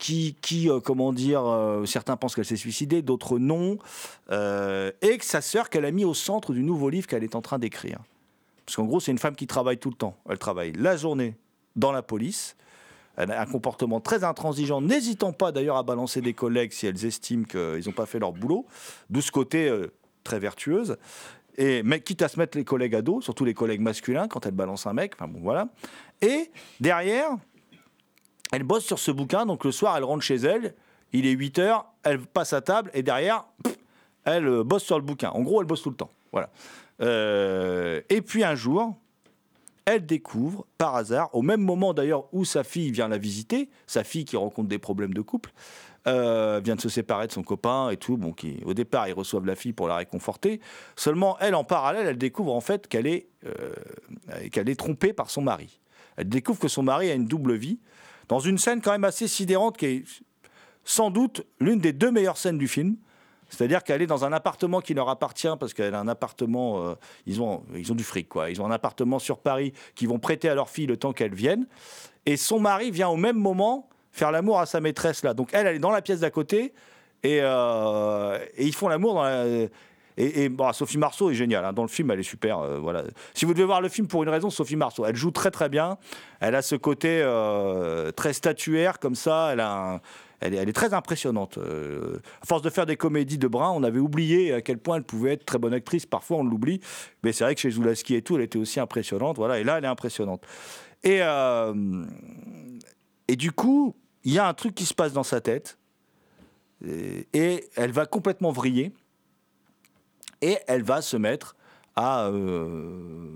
[0.00, 3.78] qui, euh, comment dire, euh, certains pensent qu'elle s'est suicidée, d'autres non,
[4.30, 7.34] euh, et que sa sœur qu'elle a mis au centre du nouveau livre qu'elle est
[7.34, 7.98] en train d'écrire.
[8.64, 10.16] Parce qu'en gros, c'est une femme qui travaille tout le temps.
[10.28, 11.36] Elle travaille la journée
[11.76, 12.56] dans la police.
[13.16, 17.04] Elle a un comportement très intransigeant, n'hésitant pas d'ailleurs à balancer des collègues si elles
[17.04, 18.64] estiment qu'ils n'ont pas fait leur boulot.
[19.10, 19.92] De ce côté, euh,
[20.24, 20.96] très vertueuse.
[21.56, 24.46] Et, mais quitte à se mettre les collègues à dos, surtout les collègues masculins, quand
[24.46, 25.12] elle balance un mec.
[25.14, 25.68] Enfin bon, voilà.
[26.22, 27.30] Et derrière,
[28.52, 29.46] elle bosse sur ce bouquin.
[29.46, 30.74] Donc le soir, elle rentre chez elle.
[31.12, 31.86] Il est 8 heures.
[32.02, 32.90] Elle passe à table.
[32.94, 33.44] Et derrière,
[34.24, 35.30] elle euh, bosse sur le bouquin.
[35.30, 36.10] En gros, elle bosse tout le temps.
[36.32, 36.50] Voilà.
[37.00, 38.96] Euh, et puis un jour,
[39.84, 44.04] elle découvre, par hasard, au même moment d'ailleurs où sa fille vient la visiter, sa
[44.04, 45.52] fille qui rencontre des problèmes de couple,
[46.06, 48.16] euh, vient de se séparer de son copain et tout.
[48.16, 48.34] Bon,
[48.64, 50.60] au départ, ils reçoivent la fille pour la réconforter.
[50.96, 53.74] Seulement, elle, en parallèle, elle découvre en fait qu'elle est, euh,
[54.50, 55.80] qu'elle est trompée par son mari.
[56.16, 57.78] Elle découvre que son mari a une double vie,
[58.28, 60.04] dans une scène quand même assez sidérante, qui est
[60.84, 62.96] sans doute l'une des deux meilleures scènes du film.
[63.50, 66.94] C'est-à-dire qu'elle est dans un appartement qui leur appartient parce qu'elle a un appartement, euh,
[67.26, 68.48] ils, ont, ils ont du fric, quoi.
[68.48, 71.34] Ils ont un appartement sur Paris qu'ils vont prêter à leur fille le temps qu'elle
[71.34, 71.66] vienne.
[72.26, 73.88] Et son mari vient au même moment
[74.20, 75.34] faire l'amour à sa maîtresse là.
[75.34, 76.72] Donc elle, elle est dans la pièce d'à côté
[77.22, 79.44] et, euh, ils font l'amour dans la.
[80.16, 81.64] Et, et, bon, Sophie Marceau est géniale.
[81.64, 81.72] hein.
[81.72, 82.58] Dans le film, elle est super.
[82.58, 83.04] euh, voilà.
[83.32, 85.68] Si vous devez voir le film pour une raison, Sophie Marceau, elle joue très très
[85.70, 85.96] bien.
[86.40, 89.50] Elle a ce côté euh, très statuaire comme ça.
[89.52, 90.00] Elle a
[90.40, 91.58] elle est, très impressionnante.
[91.58, 95.04] À force de faire des comédies de Brun, on avait oublié à quel point elle
[95.04, 96.06] pouvait être très bonne actrice.
[96.06, 96.80] Parfois, on l'oublie.
[97.22, 99.36] Mais c'est vrai que chez Zulaski et tout, elle était aussi impressionnante.
[99.36, 99.58] Voilà.
[99.58, 100.42] Et là, elle est impressionnante.
[101.04, 101.20] Et,
[103.28, 105.78] et du coup, il y a un truc qui se passe dans sa tête.
[106.84, 108.92] Et, et elle va complètement vriller.
[110.42, 111.56] Et elle va se mettre
[111.96, 113.30] à, euh,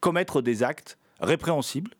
[0.00, 1.92] commettre des actes répréhensibles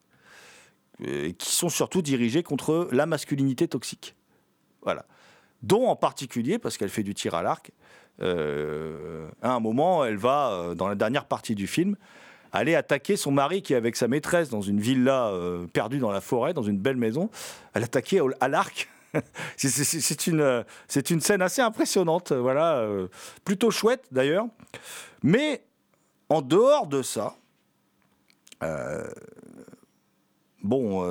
[1.06, 4.14] euh, qui sont surtout dirigés contre la masculinité toxique.
[4.82, 5.04] Voilà.
[5.62, 7.72] dont en particulier, parce qu'elle fait du tir à l'arc,
[8.20, 11.96] euh, à un moment, elle va, euh, dans la dernière partie du film,
[12.52, 16.10] aller attaquer son mari qui est avec sa maîtresse dans une villa euh, perdue dans
[16.10, 17.30] la forêt, dans une belle maison.
[17.74, 18.88] Elle attaquait à l'arc.
[19.56, 20.62] C'est- une, euh,
[21.10, 23.08] une scène assez impressionnante, voilà, euh,
[23.44, 24.46] plutôt chouette d'ailleurs.
[25.22, 25.62] Mais
[26.28, 27.36] en dehors de ça,
[30.62, 31.04] bon,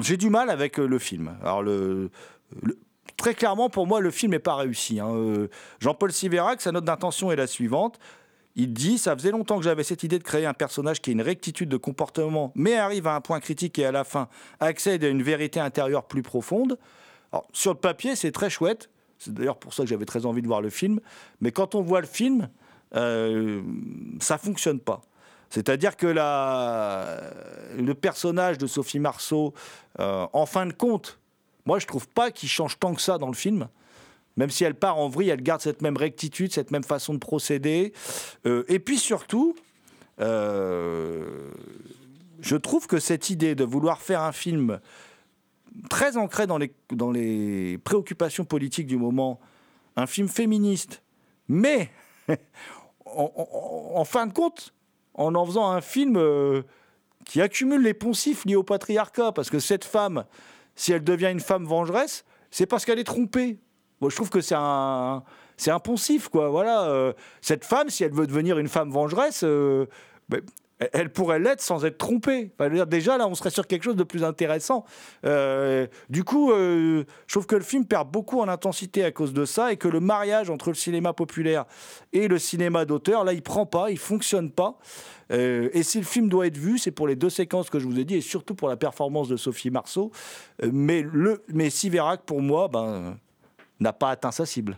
[0.00, 1.36] j'ai du mal avec le film.
[1.42, 2.10] Alors le,
[3.16, 5.00] très clairement pour moi le film n'est pas réussi.
[5.00, 5.46] hein.
[5.80, 7.98] Jean-Paul Siverac, sa note d'intention est la suivante.
[8.58, 11.12] Il dit ça faisait longtemps que j'avais cette idée de créer un personnage qui a
[11.12, 15.04] une rectitude de comportement, mais arrive à un point critique et à la fin accède
[15.04, 16.76] à une vérité intérieure plus profonde.
[17.52, 18.90] Sur le papier, c'est très chouette.
[19.20, 20.98] C'est d'ailleurs pour ça que j'avais très envie de voir le film.
[21.40, 22.48] Mais quand on voit le film,
[22.96, 23.62] euh,
[24.18, 25.02] ça fonctionne pas.
[25.50, 29.54] C'est-à-dire que le personnage de Sophie Marceau,
[30.00, 31.20] euh, en fin de compte,
[31.64, 33.68] moi je trouve pas qu'il change tant que ça dans le film.
[34.38, 37.18] Même si elle part en vrille, elle garde cette même rectitude, cette même façon de
[37.18, 37.92] procéder.
[38.46, 39.56] Euh, et puis surtout,
[40.20, 41.50] euh,
[42.40, 44.78] je trouve que cette idée de vouloir faire un film
[45.90, 46.56] très ancré dans
[47.10, 49.40] les, préoccupations politiques du moment,
[49.96, 51.02] un film féministe,
[51.48, 51.90] mais
[53.06, 54.72] en fin de compte,
[55.14, 56.62] en en faisant un film euh,
[57.24, 60.24] qui accumule les poncifs liés au patriarcat, parce que cette femme,
[60.76, 63.58] si elle devient une femme vengeresse, c'est parce qu'elle est trompée.
[64.00, 65.22] Moi, je trouve que c'est un,
[65.56, 66.48] c'est un poncif, quoi.
[66.48, 69.86] Voilà, euh, cette femme, si elle veut devenir une femme vengeresse, euh,
[70.28, 70.40] ben,
[70.92, 72.52] elle- pourrait l'être sans être trompée.
[72.86, 74.84] Déjà, là, on serait sur quelque chose de plus intéressant.
[75.26, 79.44] Euh, du coup, je trouve que le film perd beaucoup en intensité à cause de
[79.44, 81.64] ça et que le mariage entre le cinéma populaire
[82.12, 84.78] et le cinéma d'auteur, là, il prend pas, il fonctionne pas.
[85.30, 87.98] Et si le film doit être vu, c'est pour les deux séquences que je vous
[87.98, 90.12] ai dit et surtout pour la performance de Sophie Marceau.
[90.62, 93.18] Mais, le, mais Siverac, pour moi, ben,
[93.80, 94.76] n'a pas atteint sa cible.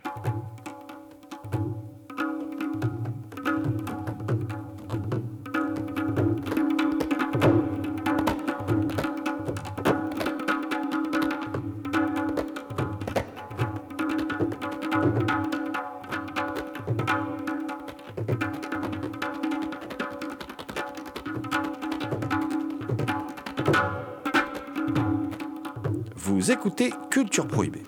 [26.17, 27.83] Vous écoutez Culture Prohibée.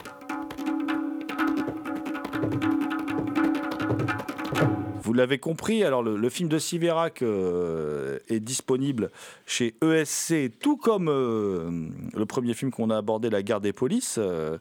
[5.12, 9.10] Vous l'avez compris, alors le, film de Siverac euh, est disponible
[9.44, 14.16] chez ESC, tout comme euh, le premier film qu'on a abordé, La guerre des polices.
[14.16, 14.56] euh,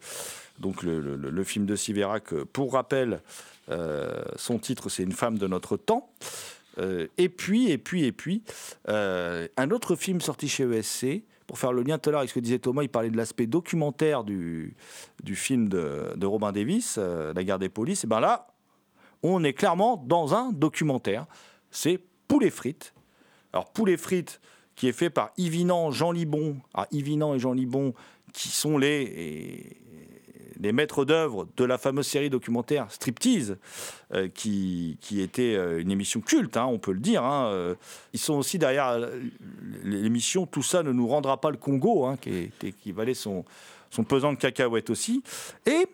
[0.60, 3.22] donc le, film de Siverac, pour rappel,
[3.70, 6.10] euh, son titre c'est Une femme de notre temps.
[7.18, 8.44] Et puis, et puis, et puis,
[8.90, 12.36] un autre film sorti chez ESC, pour faire le lien tout à l'heure avec ce
[12.36, 14.76] que disait Thomas, il parlait de l'aspect documentaire du,
[15.34, 18.04] film de, Robin Davis, La guerre des polices.
[18.04, 18.51] Et bien là,
[19.24, 21.26] on est clairement dans un documentaire.
[21.72, 22.94] C'est Poulet frites.
[23.54, 24.40] Alors, Poulet frites,
[24.76, 26.58] qui est fait par Yvinan, Jean Libon.
[26.74, 27.94] Alors, Yvinan et Jean Libon,
[28.34, 29.78] qui sont les,
[30.60, 33.58] les maîtres d'œuvre de la fameuse série documentaire Striptease,
[34.14, 37.24] euh, qui, qui était euh, une émission culte, hein, on peut le dire.
[37.24, 37.76] hein, euh.
[38.14, 38.98] Ils sont aussi derrière
[39.84, 43.44] l'émission Tout ça ne nous rendra pas le Congo, hein, qui, était- qui valait son,
[43.90, 45.22] son pesant de cacahuètes aussi.
[45.66, 45.88] Et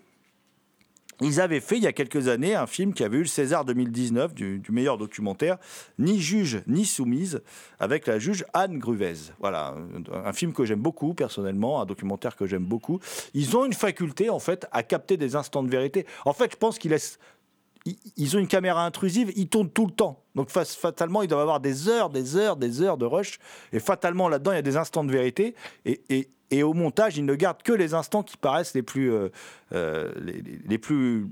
[1.21, 3.65] ils avaient fait il y a quelques années un film qui avait eu le César
[3.65, 5.57] 2019 du, du meilleur documentaire,
[5.97, 7.41] Ni juge ni soumise,
[7.79, 9.31] avec la juge Anne Gruvez.
[9.39, 9.75] Voilà,
[10.13, 12.99] un, un film que j'aime beaucoup personnellement, un documentaire que j'aime beaucoup.
[13.33, 16.05] Ils ont une faculté en fait à capter des instants de vérité.
[16.25, 17.19] En fait, je pense qu'ils laissent
[18.15, 20.23] ils- ont une caméra intrusive, ils tournent tout le temps.
[20.35, 23.39] Donc fa- fatalement, ils doivent avoir des heures, des heures, des heures de rush.
[23.73, 25.55] Et fatalement, là-dedans, il y a des instants de vérité.
[25.85, 29.29] Et, au montage, ils ne gardent que les instants qui paraissent les plus, euh,
[29.73, 30.11] euh,
[30.65, 31.27] les, plus,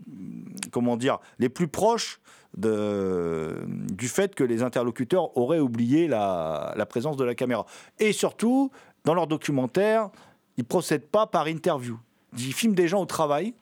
[0.72, 2.20] comment dire, les plus proches
[2.58, 7.66] du fait que les interlocuteurs auraient oublié la, la présence de la caméra.
[8.00, 8.72] Et surtout,
[9.06, 10.10] dans leur documentaire,
[10.58, 11.98] ils procèdent pas par interview.
[12.38, 13.54] Ils filment des gens au travail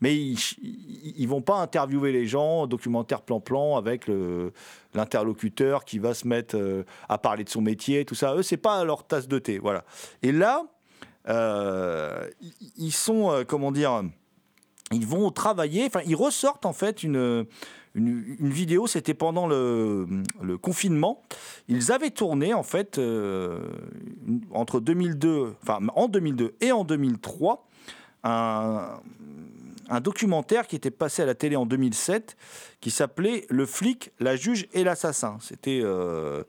[0.00, 0.38] mais ils,
[1.16, 4.08] ils vont pas interviewer les gens, documentaire plan-plan avec
[4.94, 8.34] l'interlocuteur qui va se mettre euh, à parler de son métier, tout ça.
[8.34, 9.84] Eux, c'est pas leur tasse de thé, voilà.
[10.22, 10.62] Et là,
[11.28, 12.28] euh,
[12.76, 14.02] ils- sont, euh, comment dire,
[14.92, 17.44] ils vont travailler, enfin, ils ressortent en fait une,
[17.94, 20.06] une, vidéo, c'était pendant le,
[20.62, 21.22] confinement.
[21.68, 22.98] Ils avaient tourné en fait
[24.52, 27.66] entre 2002, enfin en 2002 et en 2003,
[28.24, 29.00] un,
[29.88, 32.36] un documentaire qui était passé à la télé en 2007
[32.80, 35.38] qui s'appelait Le flic, la juge et l'assassin.
[35.40, 36.42] C'était euh,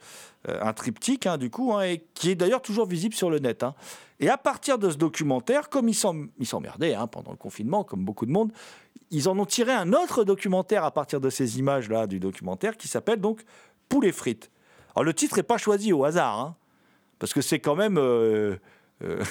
[0.47, 3.63] un triptyque hein, du coup, hein, et qui est d'ailleurs toujours visible sur le net.
[3.63, 3.75] hein.
[4.19, 8.03] Et à partir de ce documentaire, comme ils s'em- ils s'emmerdaient pendant le confinement, comme
[8.03, 8.51] beaucoup de monde,
[9.11, 12.87] ils en ont tiré un autre documentaire à partir de ces images-là du documentaire qui
[12.87, 13.41] s'appelle donc
[13.87, 14.51] Poulet frites.
[14.95, 16.55] Alors le titre n'est pas choisi au hasard,
[17.17, 18.57] parce que c'est quand même euh,
[19.03, 19.23] euh,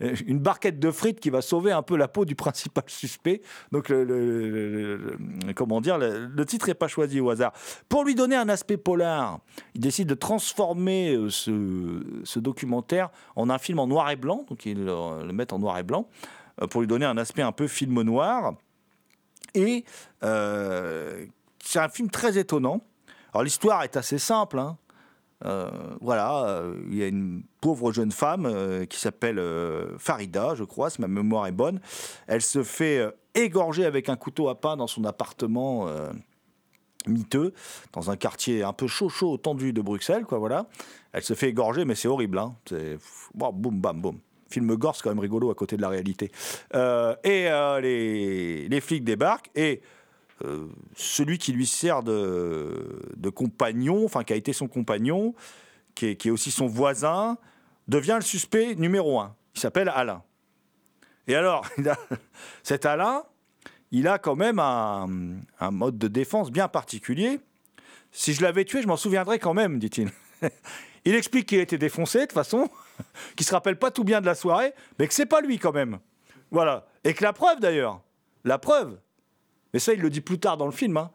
[0.26, 3.42] une barquette de frites qui va sauver un peu la peau du principal suspect.
[3.72, 5.16] Donc le, le-
[5.54, 7.52] comment dire, le, titre n'est pas choisi au hasard.
[7.88, 9.38] Pour lui donner un aspect polar,
[9.74, 14.66] il décide de transformer euh, ce, documentaire en un film en noir et blanc, donc
[14.66, 16.08] il le, met en noir et blanc,
[16.62, 18.54] euh, pour lui donner un aspect un peu film noir.
[19.54, 19.84] Et
[20.20, 22.80] c'est un film très étonnant.
[23.32, 24.58] Alors l'histoire est assez simple.
[24.58, 24.76] hein.
[25.44, 25.68] Euh,
[26.00, 29.40] voilà, euh, il y a une pauvre jeune femme euh, qui s'appelle
[29.98, 31.80] Farida, je crois, si ma mémoire est bonne.
[32.26, 35.88] Elle se fait égorger avec un couteau à pain dans son appartement
[37.06, 37.52] miteux,
[37.92, 40.66] dans un quartier un peu chaud, chaud, tendu de Bruxelles, quoi, voilà.
[41.12, 42.54] Elle se fait égorger, mais c'est horrible, hein.
[42.68, 42.98] C'est
[43.34, 44.18] boum, bam, boum.
[44.48, 46.30] Film gore, c'est quand même rigolo à côté de la réalité.
[47.24, 47.48] Et
[47.82, 49.82] les, les flics débarquent et
[50.42, 50.66] euh,
[50.96, 55.34] celui qui lui sert de, compagnon, enfin qui a été son compagnon,
[55.94, 57.38] qui est, aussi son voisin,
[57.88, 59.34] devient le suspect numéro un.
[59.54, 60.22] Il s'appelle Alain.
[61.28, 61.66] Et alors,
[62.62, 63.22] cet Alain,
[63.92, 65.08] il a quand même un,
[65.60, 67.40] un mode de défense bien particulier.
[68.10, 70.10] Si je l'avais tué, je m'en souviendrais quand même, dit-il.
[71.04, 72.70] Il explique qu'il a été défoncé, de toute façon,
[73.36, 75.72] qu'il se rappelle pas tout bien de la soirée, mais que c'est pas lui quand
[75.72, 75.98] même.
[76.50, 76.86] Voilà.
[77.04, 78.00] Et que la preuve d'ailleurs,
[78.44, 78.98] la preuve,
[79.74, 81.10] mais ça il le dit plus tard dans le film, hein,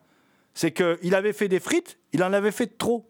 [0.53, 3.09] c'est qu'il avait fait des frites, il en avait fait trop.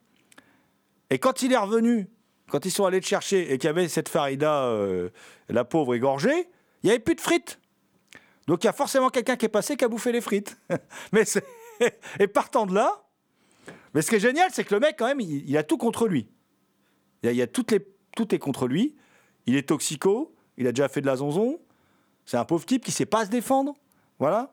[1.09, 2.07] Et quand il est revenu,
[2.49, 5.09] quand ils sont allés le chercher et qu'il y avait cette Farida, euh,
[5.49, 6.47] la pauvre égorgée,
[6.83, 7.59] il n'y avait plus de frites.
[8.45, 10.55] Donc il y a forcément quelqu'un qui est passé qui a bouffé les frites.
[11.11, 11.23] mais
[12.19, 13.03] et partant de là,
[13.95, 16.07] mais ce qui est génial, c'est que le mec, quand même, il, a tout contre
[16.07, 16.27] lui.
[17.23, 17.51] Il y a, les,
[18.15, 18.95] tout est contre lui.
[19.47, 21.59] Il est toxico, il a déjà fait de la zonzon.
[22.25, 23.73] C'est un pauvre type qui sait pas se défendre.
[24.19, 24.51] Voilà.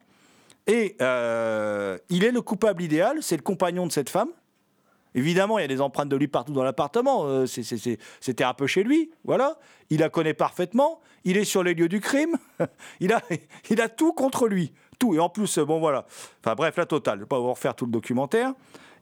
[0.66, 4.30] Et euh, il est le coupable idéal, c'est le compagnon de cette femme.
[5.14, 7.24] Évidemment, il y a des empreintes de lui partout dans l'appartement.
[7.24, 9.10] euh, C'était un peu chez lui.
[9.24, 9.58] Voilà.
[9.88, 11.00] Il la connaît parfaitement.
[11.24, 12.36] Il est sur les lieux du crime.
[13.00, 13.22] il, a,
[13.70, 14.72] il a tout contre lui.
[14.98, 15.14] Tout.
[15.14, 16.04] Et en plus, euh, bon voilà.
[16.44, 17.14] Enfin bref, la totale.
[17.14, 18.52] Je ne vais pas vous refaire tout le documentaire.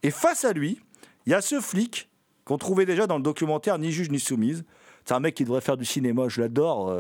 [0.04, 0.80] Et face à lui,
[1.26, 2.08] il y a ce flic
[2.44, 4.64] qu'on trouvait déjà dans le documentaire Ni juge ni soumise.
[5.04, 6.96] C'est un mec qui devrait faire du cinéma, je l'adore.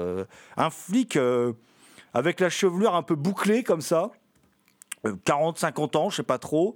[0.56, 1.18] un flic
[2.12, 4.10] avec la chevelure un peu bouclée comme ça.
[5.04, 6.74] 40-50 ans, je sais pas trop,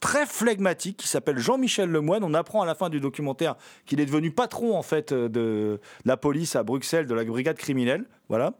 [0.00, 2.24] très flegmatique, qui s'appelle Jean-Michel Lemoine.
[2.24, 5.80] On apprend à la fin du documentaire qu'il est devenu patron en fait euh, de
[6.04, 8.54] la police à Bruxelles, de la brigade criminelle, voilà.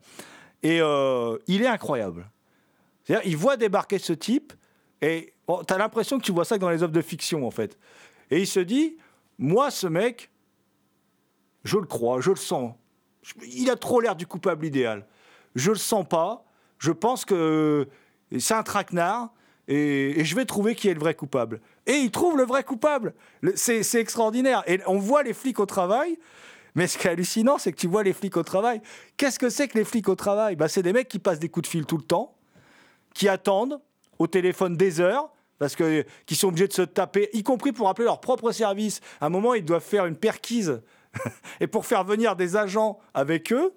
[0.62, 2.30] Et euh, il est incroyable.
[3.24, 4.52] Il voit débarquer ce type
[5.00, 7.50] et tu as l'impression que tu vois ça que dans les œuvres de fiction en
[7.50, 7.78] fait.
[8.30, 8.98] Et il se dit,
[9.38, 10.30] moi ce mec,
[11.64, 12.74] je le crois, je le sens.
[13.42, 15.06] Il a trop l'air du coupable idéal.
[15.54, 16.44] Je le sens pas.
[16.78, 17.88] Je pense que
[18.38, 19.32] c'est un traquenard.
[19.68, 21.60] Et, je vais trouver qui est le vrai coupable.
[21.86, 23.14] Et il trouve le vrai coupable.
[23.40, 24.62] Le- C'est c'est extraordinaire.
[24.66, 26.18] Et on voit les flics au travail.
[26.74, 28.80] Mais ce qui est hallucinant, c'est que tu vois les flics au travail.
[29.16, 30.56] Qu'est-ce que c'est que les flics au travail?
[30.56, 32.36] Bah, C'est des mecs qui passent des coups de fil tout le temps,
[33.14, 33.80] qui attendent
[34.18, 37.88] au téléphone des heures, parce que qui sont obligés de se taper, y compris pour
[37.88, 39.00] appeler leur propre service.
[39.20, 40.80] À un moment, ils doivent faire une perquise.
[41.60, 43.72] Et pour faire venir des agents avec eux,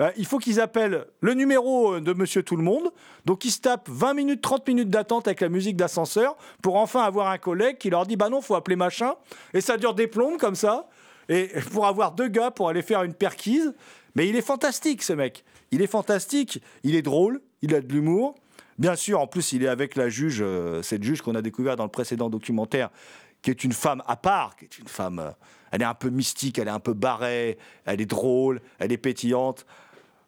[0.00, 2.90] euh, il faut qu'ils appellent le numéro de Monsieur Tout le Monde.
[3.26, 7.02] Donc ils se tapent 20 minutes, 30 minutes d'attente avec la musique d'ascenseur pour enfin
[7.02, 9.14] avoir un collègue qui leur dit Bah non, faut appeler machin.
[9.52, 10.88] Et ça dure des plombes comme ça.
[11.28, 13.74] Et pour avoir deux gars pour aller faire une perquise.
[14.16, 15.44] Mais il est fantastique ce mec.
[15.70, 16.60] Il est fantastique.
[16.82, 17.40] Il est drôle.
[17.62, 18.34] Il a de l'humour.
[18.78, 21.76] Bien sûr, en plus, il est avec la juge, euh, cette juge qu'on a découvert
[21.76, 22.90] dans le précédent documentaire,
[23.40, 25.20] qui est une femme à part, qui est une femme.
[25.20, 25.30] euh,
[25.74, 28.96] elle est un peu mystique, elle est un peu barrée, elle est drôle, elle est
[28.96, 29.66] pétillante.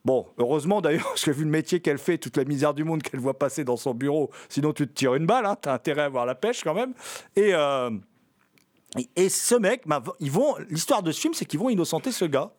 [0.06, 3.02] Bon, heureusement d'ailleurs, parce que vu le métier qu'elle fait, toute la misère du monde
[3.02, 6.02] qu'elle voit passer dans son bureau, sinon tu te tires une balle, hein, t'as intérêt
[6.02, 6.94] à avoir la pêche quand même.
[7.34, 7.90] Et, euh,
[9.16, 9.82] et- ce mec,
[10.20, 12.52] ils vont, l'histoire de ce film, c'est qu'ils vont innocenter ce gars.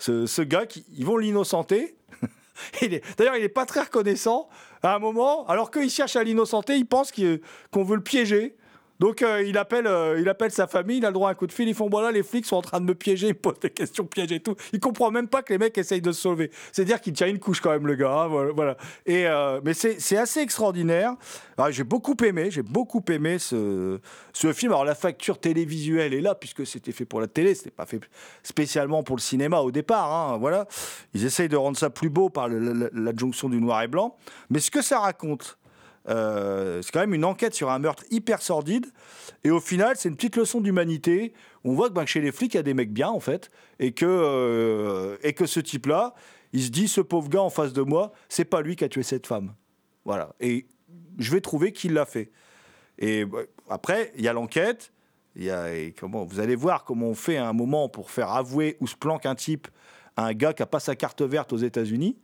[0.00, 1.94] Ce, gars, qui, ils vont l'innocenter.
[3.16, 4.48] D'ailleurs, il n'est pas très reconnaissant
[4.82, 8.56] à un moment, alors qu'il cherche à l'innocenter, il pense qu'on veut le piéger.
[9.00, 11.34] Donc euh, il, appelle, euh, il appelle sa famille, il a le droit à un
[11.34, 13.34] coup de fil, ils font voilà, les flics sont en train de me piéger, ils
[13.34, 14.54] posent des questions pièges et tout.
[14.74, 16.50] Il comprend même pas que les mecs essayent de se sauver.
[16.70, 18.12] C'est-à-dire qu'il tient une couche quand même, le gars.
[18.12, 18.76] hein, voilà.
[19.06, 21.14] Et, euh, mais c'est assez extraordinaire.
[21.56, 23.98] Alors, J'ai beaucoup aimé, j'ai beaucoup aimé ce,
[24.34, 24.72] ce film.
[24.72, 28.00] Alors la facture télévisuelle est là, puisque c'était fait pour la télé, c'était pas fait
[28.42, 30.12] spécialement pour le cinéma au départ.
[30.12, 30.66] hein, voilà.
[31.14, 34.16] Ils essayent de rendre ça plus beau par l'adjonction du noir et blanc.
[34.50, 35.56] Mais ce que ça raconte,
[36.10, 38.86] Euh, c'est quand même une enquête sur un meurtre hyper sordide.
[39.44, 41.32] Et au final, c'est une petite leçon d'humanité.
[41.64, 43.50] On voit que ben, chez les flics, il y a des mecs bien, en fait.
[43.78, 46.14] Et que, euh, et que ce type-là,
[46.52, 48.88] il se dit ce pauvre gars en face de moi, c'est pas lui qui a
[48.88, 49.54] tué cette femme.
[50.04, 50.34] Voilà.
[50.40, 50.66] Et
[51.18, 52.30] je vais trouver qui l'a fait.
[52.98, 53.24] Et
[53.68, 54.92] après, il y a l'enquête.
[55.36, 58.76] Y a, comment, vous allez voir comment on fait à un moment pour faire avouer
[58.80, 59.68] où se planque un type
[60.16, 62.16] à un gars qui n'a pas sa carte verte aux États-Unis.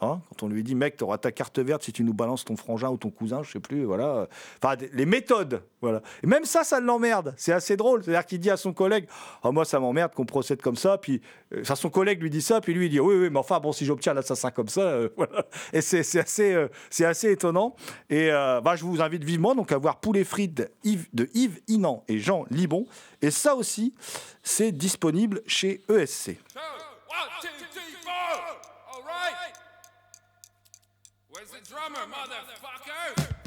[0.00, 2.44] Hein, quand on lui dit, mec, tu auras ta carte verte si tu nous balances
[2.44, 4.28] ton frangin ou ton cousin, je sais plus, voilà.
[4.62, 6.02] Enfin, les méthodes, voilà.
[6.22, 7.34] Et même ça, ça l'emmerde.
[7.36, 8.04] C'est assez drôle.
[8.04, 9.08] C'est-à-dire qu'il dit à son collègue,
[9.42, 10.98] oh, moi, ça m'emmerde qu'on procède comme ça.
[10.98, 11.20] Puis,
[11.52, 13.72] euh, son collègue lui dit ça, puis lui, il dit, oui, oui, mais enfin, bon,
[13.72, 15.46] si j'obtiens l'assassin comme ça, euh, voilà.
[15.72, 16.68] Et c'est assez, euh,
[17.00, 17.74] assez étonnant.
[18.08, 21.28] Et bah, je vous invite vivement donc à voir Poulet frites de Yves, de
[21.66, 22.86] Inan et Jean Libon.
[23.20, 23.94] Et ça aussi,
[24.44, 26.28] c'est disponible chez ESC.
[26.28, 26.34] One,
[27.42, 27.88] two, three,
[31.68, 33.37] drummer, motherfucker?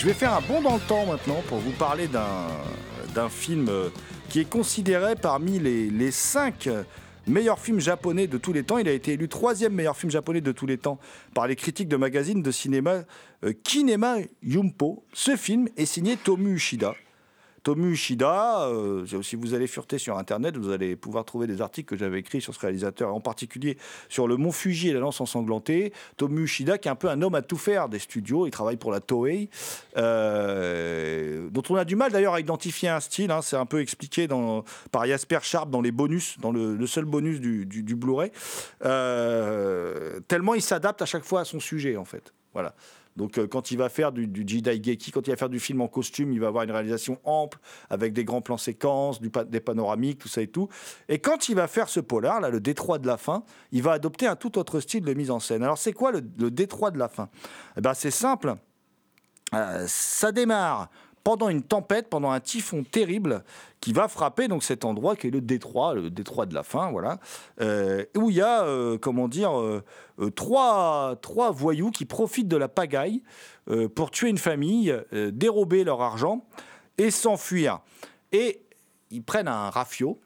[0.00, 3.90] Je vais faire un bond dans le temps maintenant pour vous parler d'un film euh,
[4.30, 6.70] qui est considéré parmi les, les cinq
[7.26, 8.78] meilleurs films japonais de tous les temps.
[8.78, 10.98] Il a été élu troisième meilleur film japonais de tous les temps
[11.34, 13.02] par les critiques de magazines de cinéma
[13.44, 15.04] euh, Kinema Yumpo.
[15.12, 16.94] Ce film est signé Tomu Ushida.
[17.62, 21.88] Tomu Ushida, euh, si vous allez fureter sur Internet, vous allez pouvoir trouver des articles
[21.88, 23.76] que j'avais écrits sur ce réalisateur, en particulier
[24.08, 25.92] sur le mont Fuji et la lance ensanglantée.
[26.16, 28.76] Tomu Ushida, qui est un peu un homme à tout faire des studios, il travaille
[28.76, 29.50] pour la Toei,
[29.96, 33.30] euh, dont on a du mal d'ailleurs à identifier un style.
[33.30, 33.42] hein.
[33.42, 34.28] C'est un peu expliqué
[34.90, 38.32] par Jasper Sharp dans les bonus, dans le, seul bonus du Blu-ray.
[38.84, 42.32] Euh, tellement il s'adapte à chaque fois à son sujet, en fait.
[42.52, 42.74] Voilà.
[43.16, 45.60] Donc euh, quand il va faire du, du Jidai Geki, quand il va faire du
[45.60, 47.58] film en costume, il va avoir une réalisation ample
[47.88, 50.68] avec des grands plans séquences, des panoramiques, tout ça et tout.
[51.08, 53.42] Et quand il va faire ce polar, là, le détroit de la fin,
[53.72, 55.62] il va adopter un tout autre style de mise en scène.
[55.62, 57.28] Alors c'est quoi le, le détroit de la fin?
[57.76, 58.54] Eh ben c'est simple.
[59.52, 60.88] Euh, ça démarre
[61.24, 63.44] pendant une tempête, pendant un typhon terrible
[63.80, 66.90] qui va frapper donc cet endroit qui est le détroit, le détroit de la fin,
[66.90, 67.18] voilà,
[67.60, 73.22] euh, où il y a, euh, euh, trois, voyous qui profitent de la pagaille
[73.94, 76.44] pour tuer une famille, dérober leur argent
[76.98, 77.80] et s'enfuir.
[78.32, 78.62] Et
[79.10, 80.18] ils prennent un rafio,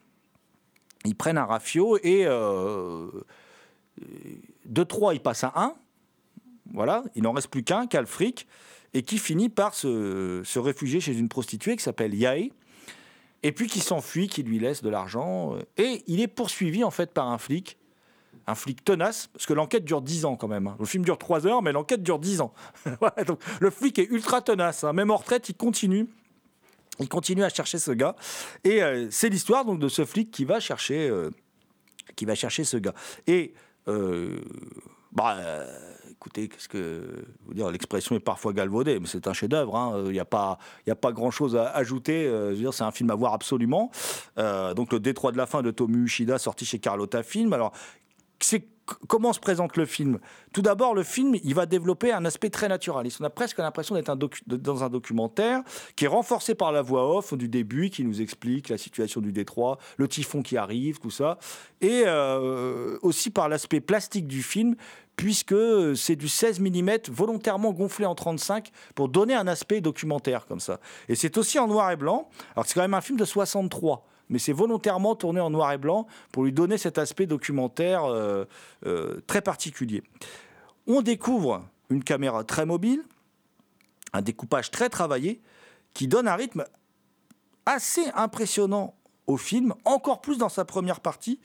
[1.03, 2.25] ils prennent un rafio et
[4.65, 5.75] de trois, ils passent à un.
[6.73, 8.47] Voilà, il n'en reste plus qu'un, fric,
[8.95, 12.49] et qui finit par se, se réfugier chez une prostituée qui s'appelle Yae,
[13.43, 15.55] et puis qui s'enfuit, qui lui laisse de l'argent.
[15.55, 17.77] euh, Et il est poursuivi en fait par un flic,
[18.47, 20.67] un flic tenace, parce que l'enquête dure 10 ans quand même.
[20.67, 20.77] hein.
[20.79, 22.53] Le film dure 3 heures, mais l'enquête dure 10 ans.
[23.27, 24.93] Donc, le flic est ultra tenace, hein.
[24.93, 26.07] même en retraite, il continue.
[27.01, 28.15] Il continue à chercher ce gars.
[28.63, 31.29] Et euh, c'est l'histoire donc de ce flic qui va chercher, euh,
[32.15, 32.93] qui va chercher ce gars.
[33.27, 33.53] Et
[35.11, 35.37] bah,
[36.25, 40.05] écoutez, qu'est-ce que vous dire L'expression est parfois galvaudée, mais c'est un chef-d'œuvre.
[40.07, 40.57] Il n'y a pas,
[40.89, 42.25] a pas grand-chose à ajouter.
[42.25, 43.91] Euh, c'est un film à voir absolument.
[44.39, 47.53] Euh, donc le Détroit de la fin de Tomu Ushida, sorti chez Carlotta Film.
[47.53, 47.73] Alors,
[48.39, 48.65] c'est
[49.07, 50.19] comment se présente le film?
[50.53, 53.19] Tout d'abord, le film, il va développer un aspect très naturaliste.
[53.21, 54.15] On a presque l'impression d'être
[54.47, 55.61] dans un documentaire
[55.95, 59.31] qui est renforcé par la voix off du début, qui nous explique la situation du
[59.31, 61.37] détroit, le typhon qui arrive, tout ça,
[61.81, 64.75] et euh, aussi par l'aspect plastique du film,
[65.15, 65.55] puisque
[65.95, 70.79] c'est du 16 mm volontairement gonflé en 35 pour donner un aspect documentaire comme ça.
[71.09, 72.29] Et c'est aussi en noir et blanc.
[72.55, 75.77] Alors c'est quand même un film de 63 mais c'est volontairement tourné en noir et
[75.77, 78.45] blanc pour lui donner cet aspect documentaire euh,
[78.85, 80.03] euh, très particulier.
[80.87, 83.03] On découvre une caméra très mobile,
[84.13, 85.41] un découpage très travaillé,
[85.93, 86.65] qui donne un rythme
[87.65, 88.95] assez impressionnant
[89.27, 91.39] au film, encore plus dans sa première partie,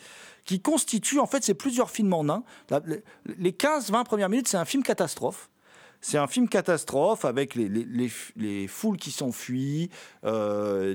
[0.45, 2.43] qui constitue, en fait, c'est plusieurs films en un.
[3.39, 5.49] Les 15-20 premières minutes, c'est un film catastrophe.
[6.01, 9.91] c'est un film catastrophe avec les, foules qui s'enfuient,
[10.25, 10.95] euh,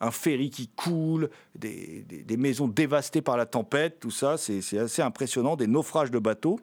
[0.00, 2.04] un ferry qui coule, des,
[2.36, 6.60] maisons dévastées par la tempête, tout ça, c'est assez impressionnant, des naufrages de bateaux.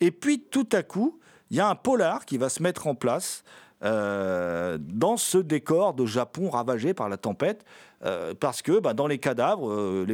[0.00, 2.94] Et puis tout à coup, il y a un polar qui va se mettre en
[2.94, 3.44] place
[3.84, 7.64] euh, dans ce décor de Japon ravagé par la tempête,
[8.04, 10.06] euh, parce que bah, dans les cadavres, euh,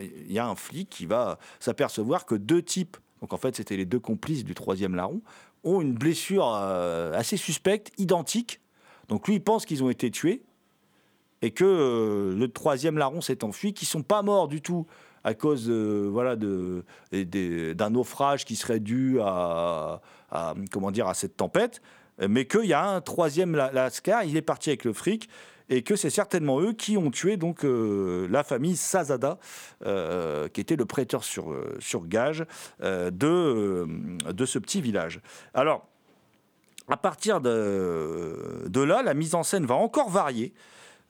[0.00, 3.76] il y a un flic qui va s'apercevoir que deux types, donc en fait c'était
[3.76, 5.20] les deux complices du troisième larron,
[5.64, 8.60] ont une blessure assez suspecte, identique.
[9.08, 10.42] Donc lui, il pense qu'ils ont été tués
[11.42, 14.86] et que le troisième larron s'est enfui, qu'ils sont pas morts du tout
[15.24, 20.00] à cause voilà, de, d'un naufrage qui serait dû à,
[20.70, 21.82] comment dire, à cette tempête,
[22.26, 25.28] mais qu'il y a un troisième la- lascar, il est parti avec le fric,
[25.70, 29.38] et que c'est certainement eux qui ont tué donc euh, la famille Sazada,
[29.84, 32.46] euh, qui était le prêteur sur, euh, sur gage
[32.82, 35.20] euh, de, euh, ce petit village.
[35.52, 35.86] Alors,
[36.88, 40.54] à partir de là, la mise en scène va encore varier.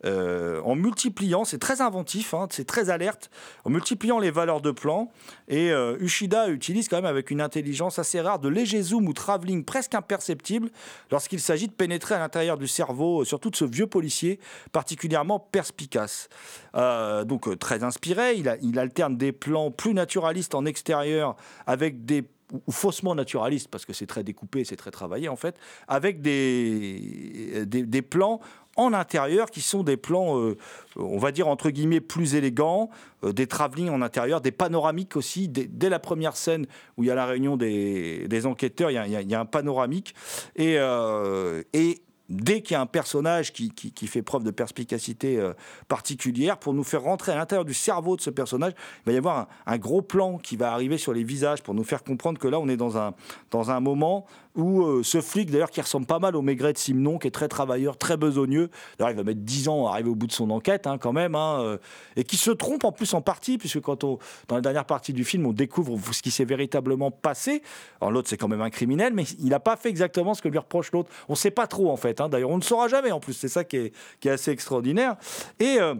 [0.04, 3.30] Euh, en multipliant, c'est très inventif, hein, c'est très alerte,
[3.64, 5.10] en multipliant les valeurs de plan.
[5.48, 9.12] Et euh, Ushida utilise quand même avec une intelligence assez rare de légers zooms ou
[9.12, 10.70] travelling presque imperceptibles
[11.10, 14.38] lorsqu'il s'agit de pénétrer à l'intérieur du cerveau, euh, surtout de ce vieux policier
[14.72, 16.28] particulièrement perspicace.
[16.76, 21.34] Euh, donc euh, très inspiré, il, alterne des plans plus naturalistes en extérieur
[21.66, 25.56] avec des ou- faussement naturalistes, parce que c'est très découpé, c'est très travaillé en fait,
[25.88, 28.40] avec des plans
[28.78, 30.56] en intérieur qui sont des plans, euh,
[30.96, 32.88] on va dire entre guillemets, plus élégants,
[33.24, 35.48] euh, des travelling en intérieur, des panoramiques aussi.
[35.48, 36.66] Dès, la première scène
[36.96, 40.14] où il y a la réunion des, enquêteurs, il y, a, un panoramique.
[40.54, 43.72] Et, euh, et dès qu'il y a un personnage qui,
[44.06, 45.42] fait preuve de perspicacité
[45.88, 49.16] particulière, pour nous faire rentrer à l'intérieur du cerveau de ce personnage, il va y
[49.16, 52.38] avoir un, un gros plan qui va arriver sur les visages pour nous faire comprendre
[52.38, 53.14] que là, on est dans un,
[53.50, 54.26] dans un moment
[54.58, 57.30] où euh, ce flic, d'ailleurs, qui ressemble pas mal au Maigret de Simon, qui est
[57.30, 60.32] très travailleur, très besogneux, d'ailleurs, il va mettre 10 ans à arriver au bout de
[60.32, 61.78] son enquête, hein, quand même, hein, euh,
[62.16, 65.12] et qui se trompe en plus en partie, puisque quand on, dans la dernière partie
[65.14, 67.62] du film, on découvre ce qui s'est véritablement passé.
[68.00, 70.48] Alors l'autre, c'est quand même un criminel, mais il n'a pas fait exactement ce que
[70.48, 71.08] lui reproche l'autre.
[71.28, 72.20] On ne sait pas trop, en fait.
[72.20, 72.28] hein.
[72.28, 73.32] D'ailleurs, on ne saura jamais, en plus.
[73.34, 75.16] C'est ça qui est, qui est assez extraordinaire.
[75.60, 75.78] Et.
[75.80, 75.94] euh,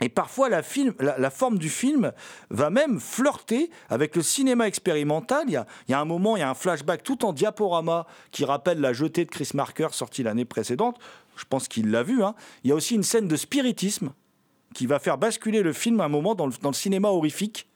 [0.00, 0.62] et parfois, la,
[1.30, 2.12] forme du film
[2.50, 5.44] va même flirter avec le cinéma expérimental.
[5.48, 5.52] Il
[5.88, 8.92] y, a, un moment, il y a un flashback tout en diaporama qui rappelle la
[8.92, 10.98] jetée de Chris Marker sortie l'année précédente.
[11.36, 12.22] Je pense qu'il l'a vu.
[12.22, 12.34] hein.
[12.62, 14.12] Il y a aussi une scène de spiritisme
[14.74, 17.67] qui va faire basculer le film à un moment dans le cinéma horrifique.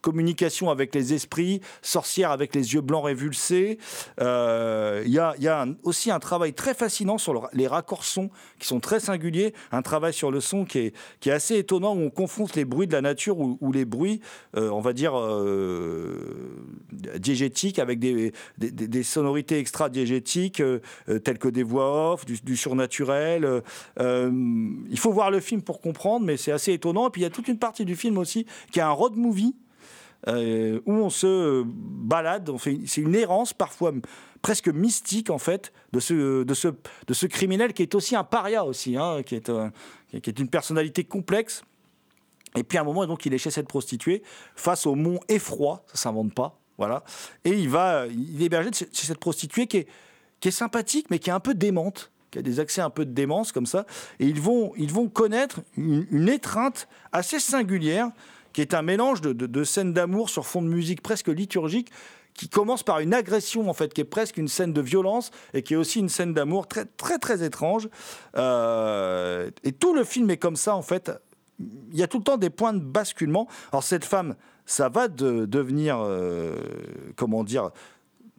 [0.00, 3.78] Communication avec les esprits, sorcière avec les yeux blancs révulsés.
[4.20, 8.30] Euh, Il y a, a aussi un travail très fascinant sur le- les raccords sons
[8.58, 9.52] qui sont très singuliers.
[9.72, 12.92] Un travail sur le son qui est, assez étonnant où on confronte les bruits de
[12.92, 14.20] la nature ou, les bruits,
[14.56, 16.56] euh, on va dire, euh,
[16.92, 18.32] diégétiques avec des,
[19.02, 20.62] sonorités extra-diégétiques
[21.24, 23.62] telles que des voix off, du, du surnaturel.
[23.98, 27.08] il faut voir le film pour comprendre, mais c'est assez étonnant.
[27.08, 29.16] Et puis il y a toute une partie du film aussi qui est un road
[29.16, 29.54] movie
[30.28, 33.92] euh, où on se balade, on fait, c'est une errance parfois
[34.42, 39.34] presque mystique en fait de ce, criminel qui est aussi un paria aussi, hein, qui,
[39.34, 39.72] est, un-
[40.10, 41.62] qui est une personnalité complexe.
[42.56, 44.22] Et puis à un moment, donc, il est chez cette prostituée
[44.56, 47.04] face au mont effroi, ça s'invente pas, voilà.
[47.44, 51.40] Et il va, il est chez cette prostituée qui est, sympathique, mais qui est un
[51.40, 53.86] peu démente, qui a des accès un peu de démence comme ça.
[54.18, 54.72] Et ils vont,
[55.12, 58.10] connaître une étreinte assez singulière,
[58.52, 61.90] qui est un mélange de, de- scènes d'amour sur fond de musique presque liturgique,
[62.34, 65.62] qui commence par une agression en fait, qui est presque une scène de violence et
[65.62, 67.88] qui est aussi une scène d'amour très très très étrange.
[68.36, 71.10] Euh, et tout le film est comme ça en fait.
[71.58, 73.46] Il y a tout le temps des points de basculement.
[73.72, 76.56] Alors cette femme, ça va de- devenir, euh,
[77.16, 77.70] comment dire,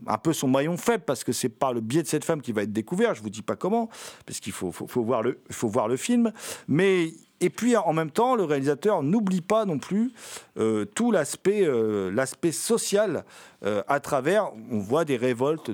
[0.07, 2.53] un peu son maillon faible parce que c'est par le biais de cette femme qui
[2.53, 3.13] va être découvert.
[3.13, 3.89] Je vous dis pas comment,
[4.25, 6.31] parce qu'il faut, faut, faut voir le, faut voir le film.
[6.67, 10.13] Mais et puis en même temps, le réalisateur n'oublie pas non plus
[10.57, 13.25] euh, tout l'aspect, euh, l'aspect social
[13.63, 14.51] euh, à travers.
[14.71, 15.69] On voit des révoltes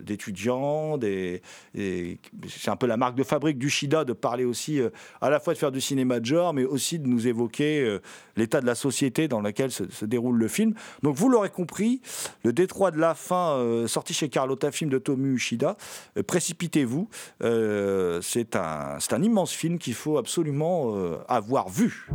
[0.00, 0.98] d'étudiants,
[1.74, 2.20] c'est
[2.68, 4.88] un peu la marque de fabrique du Shida de parler aussi euh,
[5.20, 8.00] à la fois de faire du cinéma de genre, mais aussi de nous évoquer euh,
[8.36, 10.72] l'état de la société dans laquelle se, déroule le film.
[11.02, 12.00] Donc vous l'aurez compris,
[12.44, 15.76] le Détroit de la fin, sorti chez Carlotta Film de Tomu Ushida,
[16.26, 17.08] précipitez-vous.
[17.40, 20.94] C'est un, immense film qu'il faut absolument
[21.28, 22.08] avoir vu.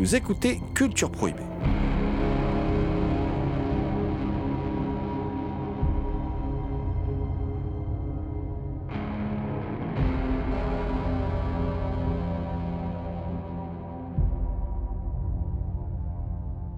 [0.00, 1.42] Vous écoutez Culture Prohibée.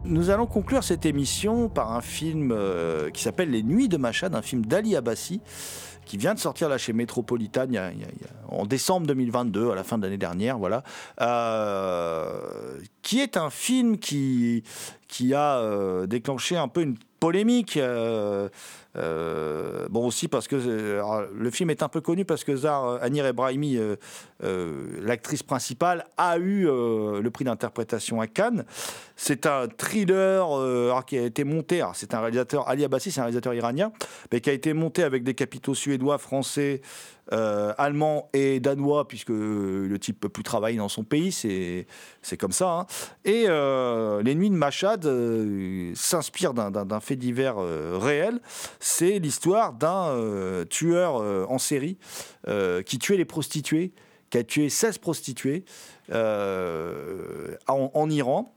[0.04, 4.34] Nous allons conclure cette émission par un film euh, qui s'appelle Les Nuits de Machad,
[4.34, 5.40] un film d'Ali Abbasi
[6.12, 7.68] qui vient de sortir là chez Metropolitan
[8.46, 10.82] en décembre 2022, à la fin de l'année dernière, voilà,
[11.22, 14.62] Euh, qui est un film qui,
[15.08, 17.76] qui a euh, déclenché un peu une polémique.
[17.76, 18.48] euh,
[18.94, 22.98] euh, bon aussi parce que euh, le film est un peu connu parce que euh,
[23.00, 23.78] Anir Ebrahimi,
[25.00, 28.64] l'actrice principale, a eu le prix d'interprétation à Cannes.
[29.16, 30.44] C'est un thriller
[31.06, 31.84] qui a été monté.
[31.94, 33.92] C'est un réalisateur Ali Abbasi, c'est un réalisateur iranien,
[34.32, 36.82] mais qui a été monté avec des capitaux suédois, français,
[37.32, 41.86] euh, allemand et danois, puisque le type peut plus travailler dans son pays, c'est
[42.20, 42.70] c'est comme ça.
[42.70, 42.86] hein.
[43.24, 48.40] Et euh, les nuits de Machad euh, s'inspirent d'un- fait divers euh, réel.
[48.80, 51.14] C'est l'histoire d'un tueur
[51.50, 51.96] en série
[52.86, 53.92] qui tuait les prostituées,
[54.30, 55.64] qui a tué 16 prostituées
[57.68, 58.54] en Iran.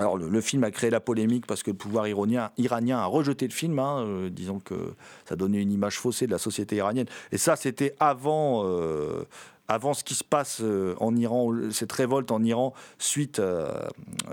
[0.00, 2.50] Alors, le, film a créé la polémique parce que le pouvoir iranien,
[2.98, 4.94] a rejeté le film, hein, euh, disons que
[5.24, 7.08] ça donnait une image faussée de la société iranienne.
[7.32, 9.24] Et ça, c'était avant, euh,
[9.66, 13.88] avant ce qui se passe euh, en Iran, cette révolte en Iran, suite, à-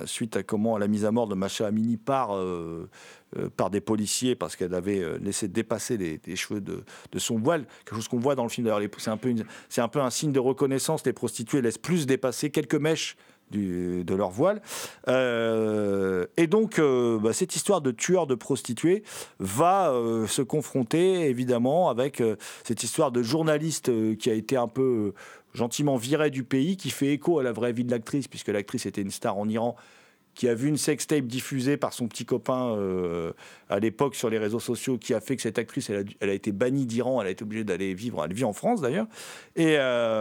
[0.06, 2.38] suite à comment à la mise à mort de Masha Amini par,
[3.58, 7.66] par des policiers parce qu'elle avait laissé dépasser les, cheveux de, de son voile.
[7.86, 8.68] Quelque chose qu'on voit dans le film.
[8.68, 11.04] D'ailleurs, c'est un, un peu un signe de reconnaissance.
[11.08, 13.18] Les prostituées laissent plus dépasser quelques mèches
[13.52, 14.62] de leur voile.
[15.08, 19.04] Euh, et donc, euh, bah, cette histoire de tueur de prostituées
[19.40, 22.22] va euh, se confronter évidemment avec
[22.64, 25.14] cette histoire de journaliste qui a été un peu
[25.54, 28.86] gentiment viré du pays, qui fait écho à la vraie vie de l'actrice, puisque l'actrice
[28.86, 29.76] était une star en Iran
[30.34, 32.78] qui a vu une sextape diffusée par son petit copain
[33.70, 36.52] à l'époque sur les réseaux sociaux, qui a fait que cette actrice, elle a, été
[36.52, 39.08] bannie d'Iran, elle a été obligée d'aller vivre, elle vit en France d'ailleurs.
[39.56, 39.78] Et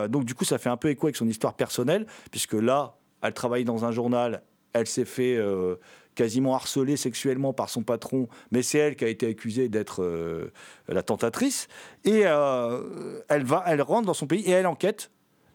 [0.08, 2.94] donc du coup, ça fait un peu écho avec son histoire personnelle, puisque là,
[3.24, 4.42] elle travaille dans un journal,
[4.74, 5.76] elle s'est fait euh,
[6.14, 10.52] quasiment harceler sexuellement par son patron, mais c'est elle qui a été accusée d'être euh,
[10.88, 11.68] la tentatrice.
[12.04, 15.10] Et euh, elle va, elle rentre dans son pays et elle enquête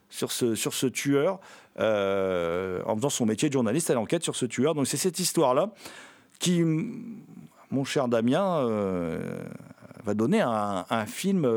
[0.09, 1.39] sur ce, sur ce tueur.
[1.77, 4.73] en faisant son métier de journaliste, elle enquête sur ce tueur.
[4.73, 5.71] Donc c'est cette histoire-là
[6.39, 6.63] qui,
[7.69, 8.65] mon cher Damien,
[10.03, 11.47] va donner un, un film,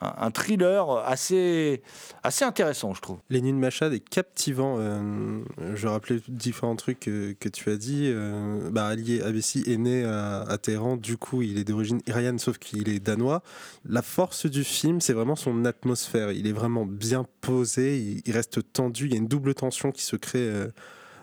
[0.00, 1.82] un, thriller assez,
[2.22, 3.18] assez intéressant, je trouve.
[3.30, 4.76] De Machad est captivant.
[4.78, 5.42] euh,
[5.74, 8.04] je rappelais différents trucs que, tu as dit.
[8.06, 12.58] euh, bah, Ali Abessi est né à, Téhéran, du coup il est d'origine iranienne, sauf
[12.58, 13.42] qu'il est danois.
[13.88, 16.30] La force du film, c'est vraiment son atmosphère.
[16.32, 19.06] Il est vraiment bien posé, il, il reste tendu.
[19.06, 20.38] Il y a une double tension qui se crée.
[20.38, 20.68] euh,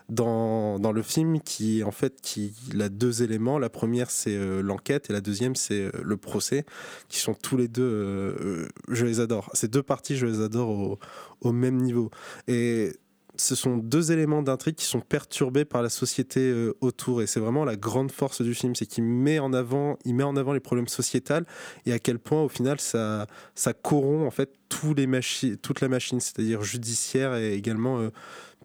[0.09, 3.57] dans, dans le film qui en fait qui il a deux éléments.
[3.59, 6.65] La première c'est euh, l'enquête et la deuxième c'est euh, le procès
[7.09, 9.49] qui sont tous les deux euh, je les adore.
[9.53, 10.99] Ces deux parties je les adore au,
[11.41, 12.11] au même niveau.
[12.47, 12.93] Et
[13.37, 17.21] ce sont deux éléments d'intrigue qui sont perturbés par la société autour.
[17.21, 20.23] Et c'est vraiment la grande force du film c'est qu'il met en avant il met
[20.23, 21.45] en avant les problèmes sociétals
[21.85, 25.81] et à quel point au final ça ça corrompt en fait tous les machi- toute
[25.81, 28.09] la machine c'est-à-dire judiciaire et également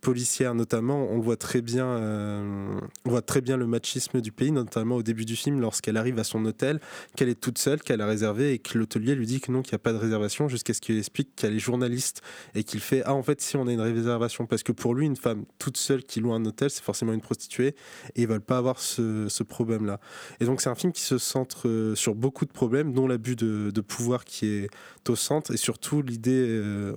[0.00, 4.50] policière notamment on voit très bien euh, on voit très bien le machisme du pays
[4.50, 6.80] notamment au début du film lorsqu'elle arrive à son hôtel
[7.16, 9.72] qu'elle est toute seule qu'elle a réservé et que l'hôtelier lui dit que non qu'il
[9.72, 12.22] n'y a pas de réservation jusqu'à ce qu'il explique qu'elle est journaliste
[12.54, 14.46] et qu'il fait ah en fait si on a une réservation.
[14.46, 17.20] Parce que pour lui une femme toute seule qui loue un hôtel c'est forcément une
[17.20, 17.74] prostituée
[18.14, 20.00] et ils veulent pas avoir ce, ce problème là
[20.40, 23.36] et donc c'est un film qui se centre euh, sur beaucoup de problèmes dont l'abus
[23.36, 24.70] de, pouvoir qui est
[25.08, 26.94] au centre et surtout l'idée euh,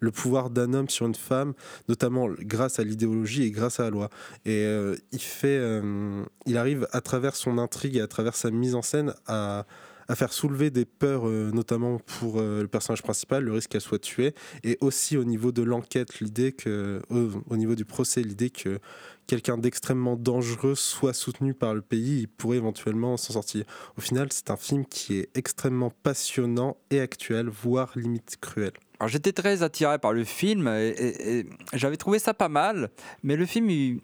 [0.00, 1.54] le pouvoir d'un homme sur une femme,
[1.88, 4.10] notamment grâce à l'idéologie et grâce à la loi.
[4.44, 8.50] Et euh, il fait, euh, il arrive à travers son intrigue et à travers sa
[8.50, 9.66] mise en scène à,
[10.14, 14.34] faire soulever des peurs, euh, notamment pour le personnage principal, le risque qu'elle soit tuée,
[14.64, 18.78] et aussi au niveau de l'enquête, l'idée que, au niveau du procès, l'idée que
[19.26, 23.66] quelqu'un d'extrêmement dangereux soit soutenu par le pays, il pourrait éventuellement s'en sortir.
[23.98, 28.72] Au final, c'est un film qui est extrêmement passionnant et actuel, voire limite cruel.
[29.00, 32.90] Alors j'étais très attiré par le film et, j'avais trouvé ça pas mal,
[33.22, 34.00] mais le film, il-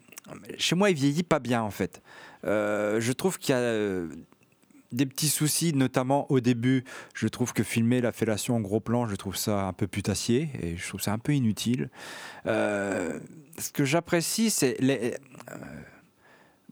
[0.56, 2.00] chez moi, il vieillit pas bien en fait.
[2.44, 4.08] Euh, je trouve qu'il y a euh,
[4.92, 6.84] des petits soucis, notamment au début.
[7.14, 10.50] Je trouve que filmer la fellation en gros plan, je trouve ça un peu putassier
[10.62, 11.90] et je trouve ça un peu inutile.
[12.46, 13.18] Euh,
[13.58, 15.16] ce que j'apprécie, c'est les.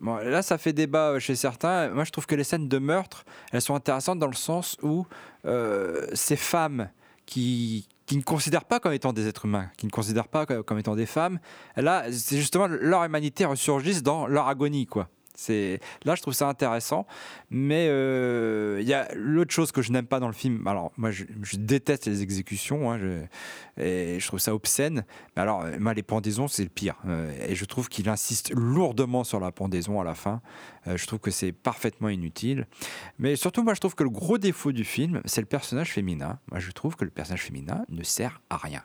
[0.00, 1.88] Bon, là, ça fait débat chez certains.
[1.90, 5.06] Moi, je trouve que les scènes de meurtre, elles sont intéressantes dans le sens où
[6.12, 6.90] ces femmes
[7.24, 10.78] qui, qui ne considèrent pas comme étant des êtres humains, qui ne considèrent pas comme
[10.78, 11.38] étant des femmes.
[11.76, 15.08] Là, c'est justement leur humanité ressurgisse dans leur agonie, quoi.
[15.42, 17.06] C'est là, je trouve ça intéressant.
[17.50, 20.66] Mais euh, il y a l'autre chose que je n'aime pas dans le film.
[20.66, 21.24] Alors, moi, je,
[21.56, 22.90] déteste les exécutions.
[22.90, 25.04] hein, je, et je trouve ça obscène.
[25.36, 26.96] Mais alors, euh, les pendaisons, c'est le pire.
[27.06, 30.40] Euh, et je trouve qu'il insiste lourdement sur la pendaison à la fin.
[30.86, 32.66] Je trouve que c'est parfaitement inutile.
[33.18, 36.38] Mais surtout, moi, je trouve que le gros défaut du film, c'est le personnage féminin.
[36.50, 38.82] Moi, je trouve que le personnage féminin ne sert à rien.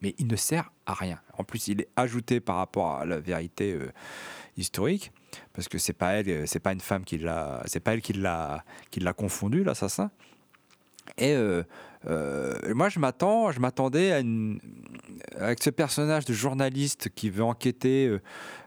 [0.00, 1.20] Mais il ne sert à rien.
[1.38, 3.78] En plus, il est ajouté par rapport à la vérité
[4.56, 5.12] historique,
[5.52, 8.02] parce que c'est pas elle, euh, c'est pas une femme qui l'a, c'est pas elle
[8.02, 10.10] qui l'a, qui l'a confondu l'assassin.
[11.18, 11.62] Et euh,
[12.06, 14.58] euh, moi, je m'attends, je m'attendais à une,
[15.38, 18.18] avec ce personnage de journaliste qui veut enquêter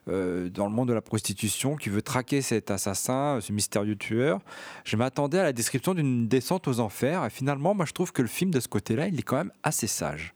[0.06, 4.40] dans le monde de la prostitution, qui veut traquer cet assassin, ce mystérieux tueur.
[4.86, 7.26] Je m'attendais à la description d'une descente aux enfers.
[7.26, 9.52] Et finalement, moi, je trouve que le film de ce côté-là, il est quand même
[9.64, 10.34] assez sage.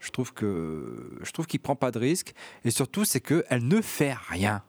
[0.00, 2.32] Je trouve que je trouve qu'il prend pas de risque
[2.64, 4.62] et surtout c'est que elle ne fait rien.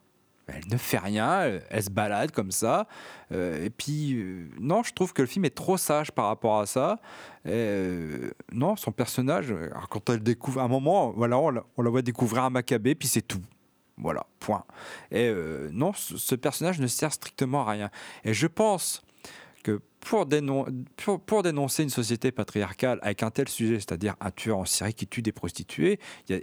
[0.54, 2.88] Elle ne fait rien, elle, se balade comme ça.
[3.32, 6.60] Euh, et puis, euh, non, je trouve que le film est trop sage par rapport
[6.60, 7.00] à ça.
[7.46, 9.54] Euh, non, son personnage,
[9.90, 13.22] quand elle découvre, à un moment, voilà, on la, voit découvrir un macabé, puis c'est
[13.22, 13.42] tout.
[13.98, 14.64] Voilà, point.
[15.12, 15.32] Et
[15.72, 17.90] non, ce, personnage ne sert strictement à rien.
[18.24, 19.04] Et je pense
[19.64, 20.66] que pour, dénon-
[20.98, 24.94] pour, pour dénoncer une société patriarcale avec un tel sujet, c'est-à-dire un tueur en série
[24.96, 26.40] qui tue des prostituées, il a-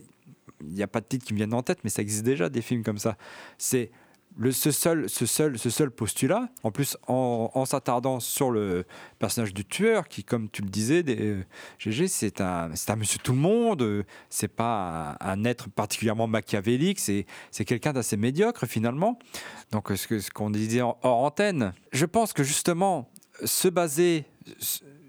[0.62, 2.62] n'y a pas de titre qui me viennent en tête, mais ça existe déjà des
[2.62, 3.16] films comme ça.
[3.58, 3.90] C'est
[4.36, 8.84] le, ce, seul, ce, seul, ce seul postulat, en plus en, s'attardant sur le
[9.18, 11.44] personnage du tueur, qui, comme tu le disais, des,
[11.88, 17.00] euh, c'est un, un monsieur tout le monde, euh, c'est pas un, être particulièrement machiavélique,
[17.00, 17.26] c'est,
[17.64, 19.18] quelqu'un d'assez médiocre finalement.
[19.72, 23.10] Donc, ce, qu'on disait hors antenne, je pense que justement,
[23.44, 24.24] se baser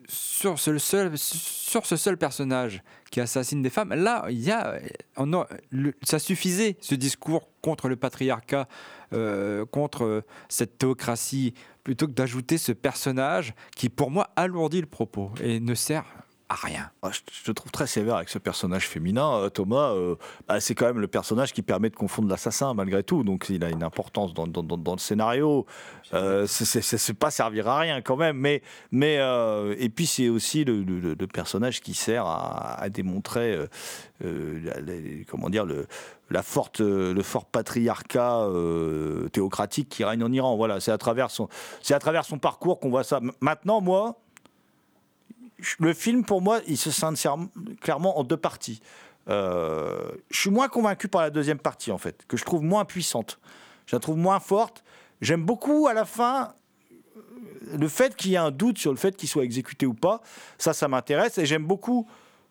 [0.10, 2.82] sur ce seul, sur ce seul personnage
[3.12, 4.80] qui assassine des femmes, là, il y a,
[5.72, 8.68] le- ça suffisait, ce discours contre le patriarcat,
[9.14, 11.53] euh, contre euh, cette théocratie,
[11.84, 16.05] plutôt que d'ajouter ce personnage qui, pour moi, alourdit le propos et ne sert
[16.50, 16.89] à rien.
[17.04, 19.91] Ah, Je te trouve très sévère avec ce personnage féminin, euh, Thomas.
[19.91, 20.16] euh,
[20.47, 23.64] bah, c'est quand même le personnage qui permet de confondre l'assassin malgré tout, donc il
[23.64, 25.68] a une importance dans, dans- dans- dans le scénario.
[26.14, 30.64] Euh, c'est- pas servir à rien quand même, mais mais euh, et puis c'est aussi
[30.66, 33.58] le, le- le personnage qui sert à, à démontrer
[35.28, 35.86] comment dire le
[36.32, 38.47] la forte, le fort patriarcat
[39.34, 40.56] théocratique qui règne en Iran.
[40.58, 41.47] Voilà, c'est à travers son,
[41.82, 43.20] c'est à travers son parcours qu'on voit ça.
[43.41, 44.20] Maintenant, moi,
[45.80, 47.36] le film, pour moi, il se s'insère
[47.82, 48.82] clairement en deux parties.
[49.30, 52.86] Euh, je suis moins convaincu par la deuxième partie, en fait, que je trouve moins
[52.86, 53.39] puissante.
[53.86, 54.84] Je la trouve moins forte.
[55.22, 56.53] J'aime beaucoup, à la fin,
[57.78, 60.22] le fait qu'il y ait un doute sur le fait qu'il soit exécuté ou pas.
[60.57, 61.38] Ça, ça m'intéresse.
[61.38, 62.07] Et j'aime beaucoup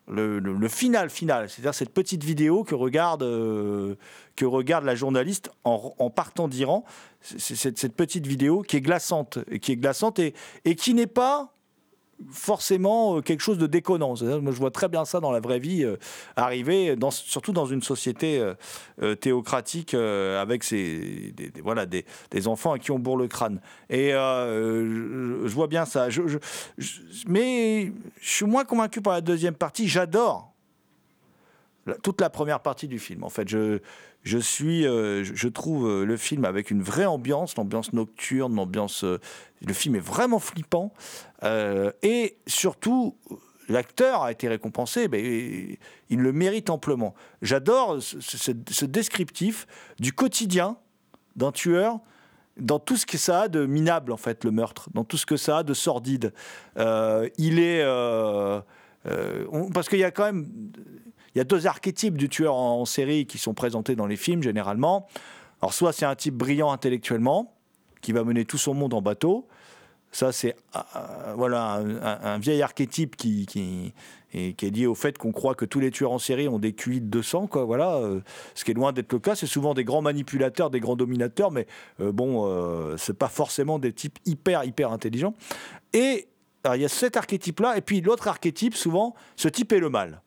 [0.07, 3.95] le, final final, c'est-à-dire cette petite vidéo que regarde, euh,
[4.35, 6.83] que regarde la journaliste en, partant d'Iran.
[7.21, 10.33] Cette, cette petite vidéo qui est glaçante, qui est glaçante et
[10.75, 11.53] qui n'est pas
[12.31, 14.15] forcément euh, quelque chose de déconnant.
[14.21, 15.97] Moi, je vois très bien ça dans la vraie vie euh,
[16.35, 18.43] arriver, dans, surtout dans une société
[19.01, 23.61] euh, théocratique avec ces, des, voilà, des, des enfants à qui on bourre le crâne.
[23.89, 26.09] Et je, vois bien ça.
[26.09, 26.21] Je-
[27.27, 27.91] mais
[28.21, 29.87] je suis moins convaincu par la deuxième partie.
[29.87, 30.53] J'adore
[32.03, 33.23] toute la première partie du film.
[33.23, 33.79] En fait, je,
[34.23, 39.03] je suis, euh, je, trouve euh, le film avec une vraie ambiance, l'ambiance nocturne, l'ambiance.
[39.03, 39.19] euh,
[39.65, 40.93] le film est vraiment flippant
[41.43, 43.17] et surtout.
[43.67, 45.77] L'acteur a été récompensé, mais
[46.09, 47.13] il le mérite amplement.
[47.43, 49.67] J'adore ce, descriptif
[49.99, 50.77] du quotidien
[51.35, 51.99] d'un tueur
[52.57, 55.27] dans tout ce que ça a de minable en fait le meurtre, dans tout ce
[55.27, 56.33] que ça a de sordide.
[56.75, 57.83] Il est
[59.71, 60.47] parce qu'il y a quand même
[61.33, 64.43] il y a deux archétypes du tueur en, série qui sont présentés dans les films
[64.43, 65.07] généralement.
[65.61, 67.53] Alors soit c'est un type brillant intellectuellement
[68.01, 69.47] qui va mener tout son monde en bateau.
[70.11, 71.83] Ça c'est euh, euh, voilà
[72.23, 73.93] un, vieil archétype qui, qui,
[74.33, 77.01] est lié au fait qu'on croit que tous les tueurs en série ont des QI
[77.01, 77.65] de 200 quoi.
[77.65, 78.21] Voilà, euh,
[78.55, 79.35] ce qui est loin d'être le cas.
[79.35, 81.67] C'est souvent des grands manipulateurs, des grands dominateurs, mais
[81.99, 85.33] euh, bon, euh, c'est pas forcément des types hyper hyper intelligents.
[85.93, 86.27] Et
[86.73, 90.21] il y a cet archétype-là, et puis l'autre archétype, souvent, ce type est le mal.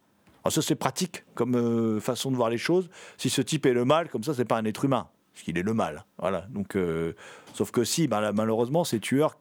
[0.44, 2.90] Alors ça, c'est pratique comme euh, façon de voir les choses.
[3.16, 5.56] Si ce type est le mal, comme ça, c'est pas un être humain, parce qu'il
[5.56, 6.04] est le mal.
[6.18, 6.46] Voilà.
[6.50, 7.14] Donc, euh,
[7.54, 9.38] sauf que si, ben, là, malheureusement, ces tueurs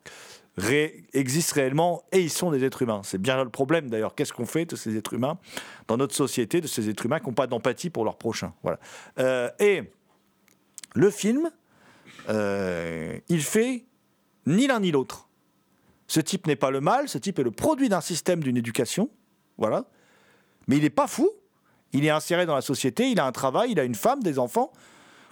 [1.13, 3.01] existent réellement et ils sont des êtres humains.
[3.03, 4.13] C'est bien là le problème d'ailleurs.
[4.13, 5.39] Qu'est-ce qu'on fait de ces êtres humains
[5.87, 8.77] dans notre société, de ces êtres humains qui n'ont pas d'empathie pour leur prochain Voilà.
[9.17, 9.83] Euh, et
[10.93, 11.49] le film,
[12.27, 13.85] il fait
[14.45, 15.29] ni l'un ni l'autre.
[16.07, 19.09] Ce type n'est pas le mal, ce type est le produit d'un système, d'une éducation,
[19.57, 19.85] voilà,
[20.71, 21.29] mais il n'est pas fou.
[21.91, 24.39] Il est inséré dans la société, il a un travail, il a une femme, des
[24.39, 24.71] enfants.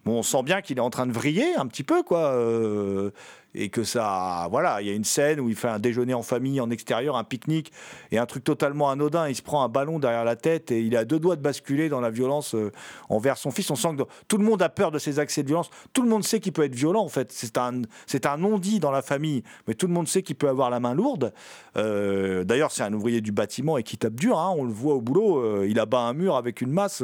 [0.03, 2.33] Bon, on sent bien qu'il est en train de vriller un petit peu, quoi.
[2.33, 3.11] euh,
[3.59, 4.47] et que ça.
[4.49, 7.17] Voilà, il y a une scène où il fait un déjeuner en famille, en extérieur,
[7.17, 7.71] un pique-nique,
[8.11, 9.27] et un truc totalement anodin.
[9.27, 11.89] Il se prend un ballon derrière la tête et il à deux doigts de basculer
[11.89, 12.71] dans la violence euh,
[13.09, 13.69] envers son fils.
[13.69, 15.69] On sent que tout le monde a peur de ces accès de violence.
[15.93, 17.31] Tout le monde sait qu'il peut être violent, en fait.
[17.31, 20.49] C'est un, c'est un non-dit dans la famille, mais tout le monde sait qu'il peut
[20.49, 21.33] avoir la main lourde.
[21.77, 24.39] Euh, D'ailleurs, c'est un ouvrier du bâtiment et qui tape dur.
[24.39, 24.53] hein.
[24.57, 25.39] On le voit au boulot.
[25.39, 27.03] euh, il abat un mur avec une masse.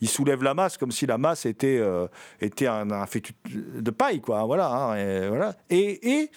[0.00, 1.82] il soulève la masse comme si la masse était,
[2.40, 4.44] était un, un fétu de paille, quoi.
[4.44, 4.70] Voilà.
[4.70, 5.54] hein, voilà.
[5.70, 6.30] Et, et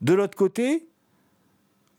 [0.00, 0.86] de l'autre côté,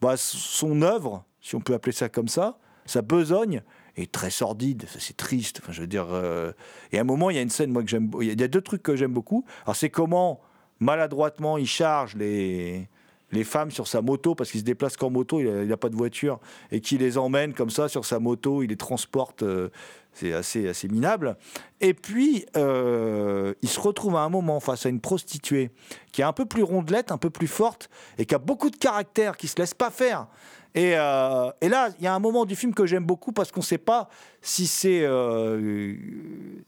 [0.02, 3.64] bah, son œuvre, si on peut appeler ça comme ça, sa besogne
[3.96, 4.86] est très sordide.
[5.00, 5.60] C'est triste.
[5.64, 6.08] Enfin, je veux dire.
[6.12, 6.52] euh,
[6.92, 8.12] Et à un moment, il y a une scène, moi que j'aime.
[8.22, 9.46] Il y a deux trucs que j'aime beaucoup.
[9.66, 10.42] Alors, c'est comment
[10.80, 12.90] maladroitement il charge les
[13.32, 15.96] les femmes sur sa moto parce qu'il se déplace qu'en moto, il n'a pas de
[15.96, 16.40] voiture
[16.72, 19.42] et qu'il les emmène comme ça sur sa moto, il les transporte.
[19.42, 19.70] euh,
[20.14, 21.36] c'est assez, minable.
[21.82, 25.72] Et puis, euh, il se retrouve à un moment face à une prostituée
[26.12, 28.76] qui est un peu plus rondelette, un peu plus forte, et qui a beaucoup de
[28.78, 30.28] caractère, qui se laisse pas faire.
[30.76, 33.60] Et, euh, là, il y a un moment du film que j'aime beaucoup parce qu'on
[33.60, 34.10] ne sait pas
[34.42, 35.94] si c'est euh,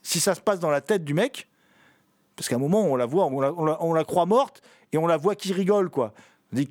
[0.02, 1.48] si ça se passe dans la tête du mec,
[2.36, 5.06] parce qu'à un moment on la voit, on la- on la croit morte et on
[5.08, 6.12] la voit qui rigole quoi.
[6.52, 6.66] Mais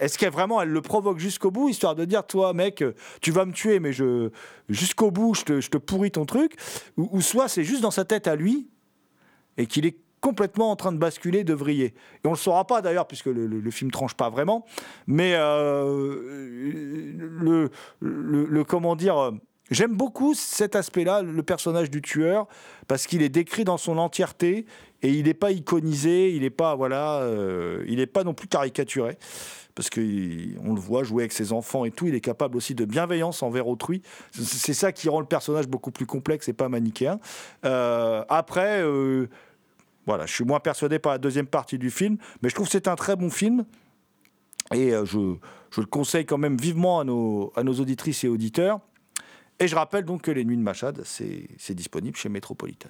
[0.00, 3.30] Est-ce qu'elle vraiment elle le provoque jusqu'au bout histoire de dire toi mec euh, tu
[3.30, 4.30] vas me tuer mais je
[4.68, 6.56] jusqu'au bout je te, je te pourris ton truc?
[6.96, 8.68] Ou, soit c'est juste dans sa tête à lui
[9.58, 11.86] et qu'il est complètement en train de basculer, de vriller.
[11.86, 14.64] Et on ne le saura pas d'ailleurs, puisque le, film tranche pas vraiment.
[15.06, 16.14] Mais euh,
[17.18, 19.32] le, le, le- comment dire, euh,
[19.74, 22.46] j'aime beaucoup cet aspect-là, le personnage du tueur,
[22.88, 24.66] parce qu'il est décrit dans son entièreté
[25.02, 29.18] et il n'est pas iconisé, il n'est pas voilà, euh, pas non plus caricaturé.
[29.74, 32.84] Parce qu'on le voit jouer avec ses enfants et tout, il est capable aussi de
[32.84, 34.02] bienveillance envers autrui.
[34.32, 37.18] C'est- ça qui rend le personnage beaucoup plus complexe et pas manichéen.
[37.64, 39.28] Euh, après, euh,
[40.04, 42.72] voilà, je suis moins persuadé par la deuxième partie du film, mais je trouve que
[42.72, 43.64] c'est un très bon film.
[44.74, 45.36] Et je,
[45.78, 48.80] le conseille quand même vivement nos, à nos auditrices et auditeurs.
[49.58, 52.88] Et je rappelle donc que Les Nuits de Machad, c'est disponible chez Metropolitan.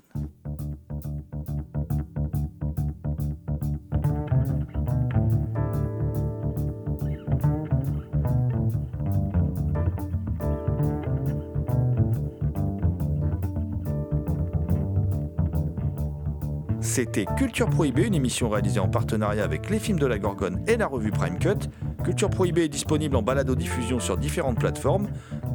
[16.95, 20.77] C'était Culture Prohibée, une émission réalisée en partenariat avec les films de la Gorgone et
[20.77, 21.71] la revue Prime Cut.
[22.05, 25.09] Culture Prohibée est disponible en balado-diffusion sur différentes plateformes.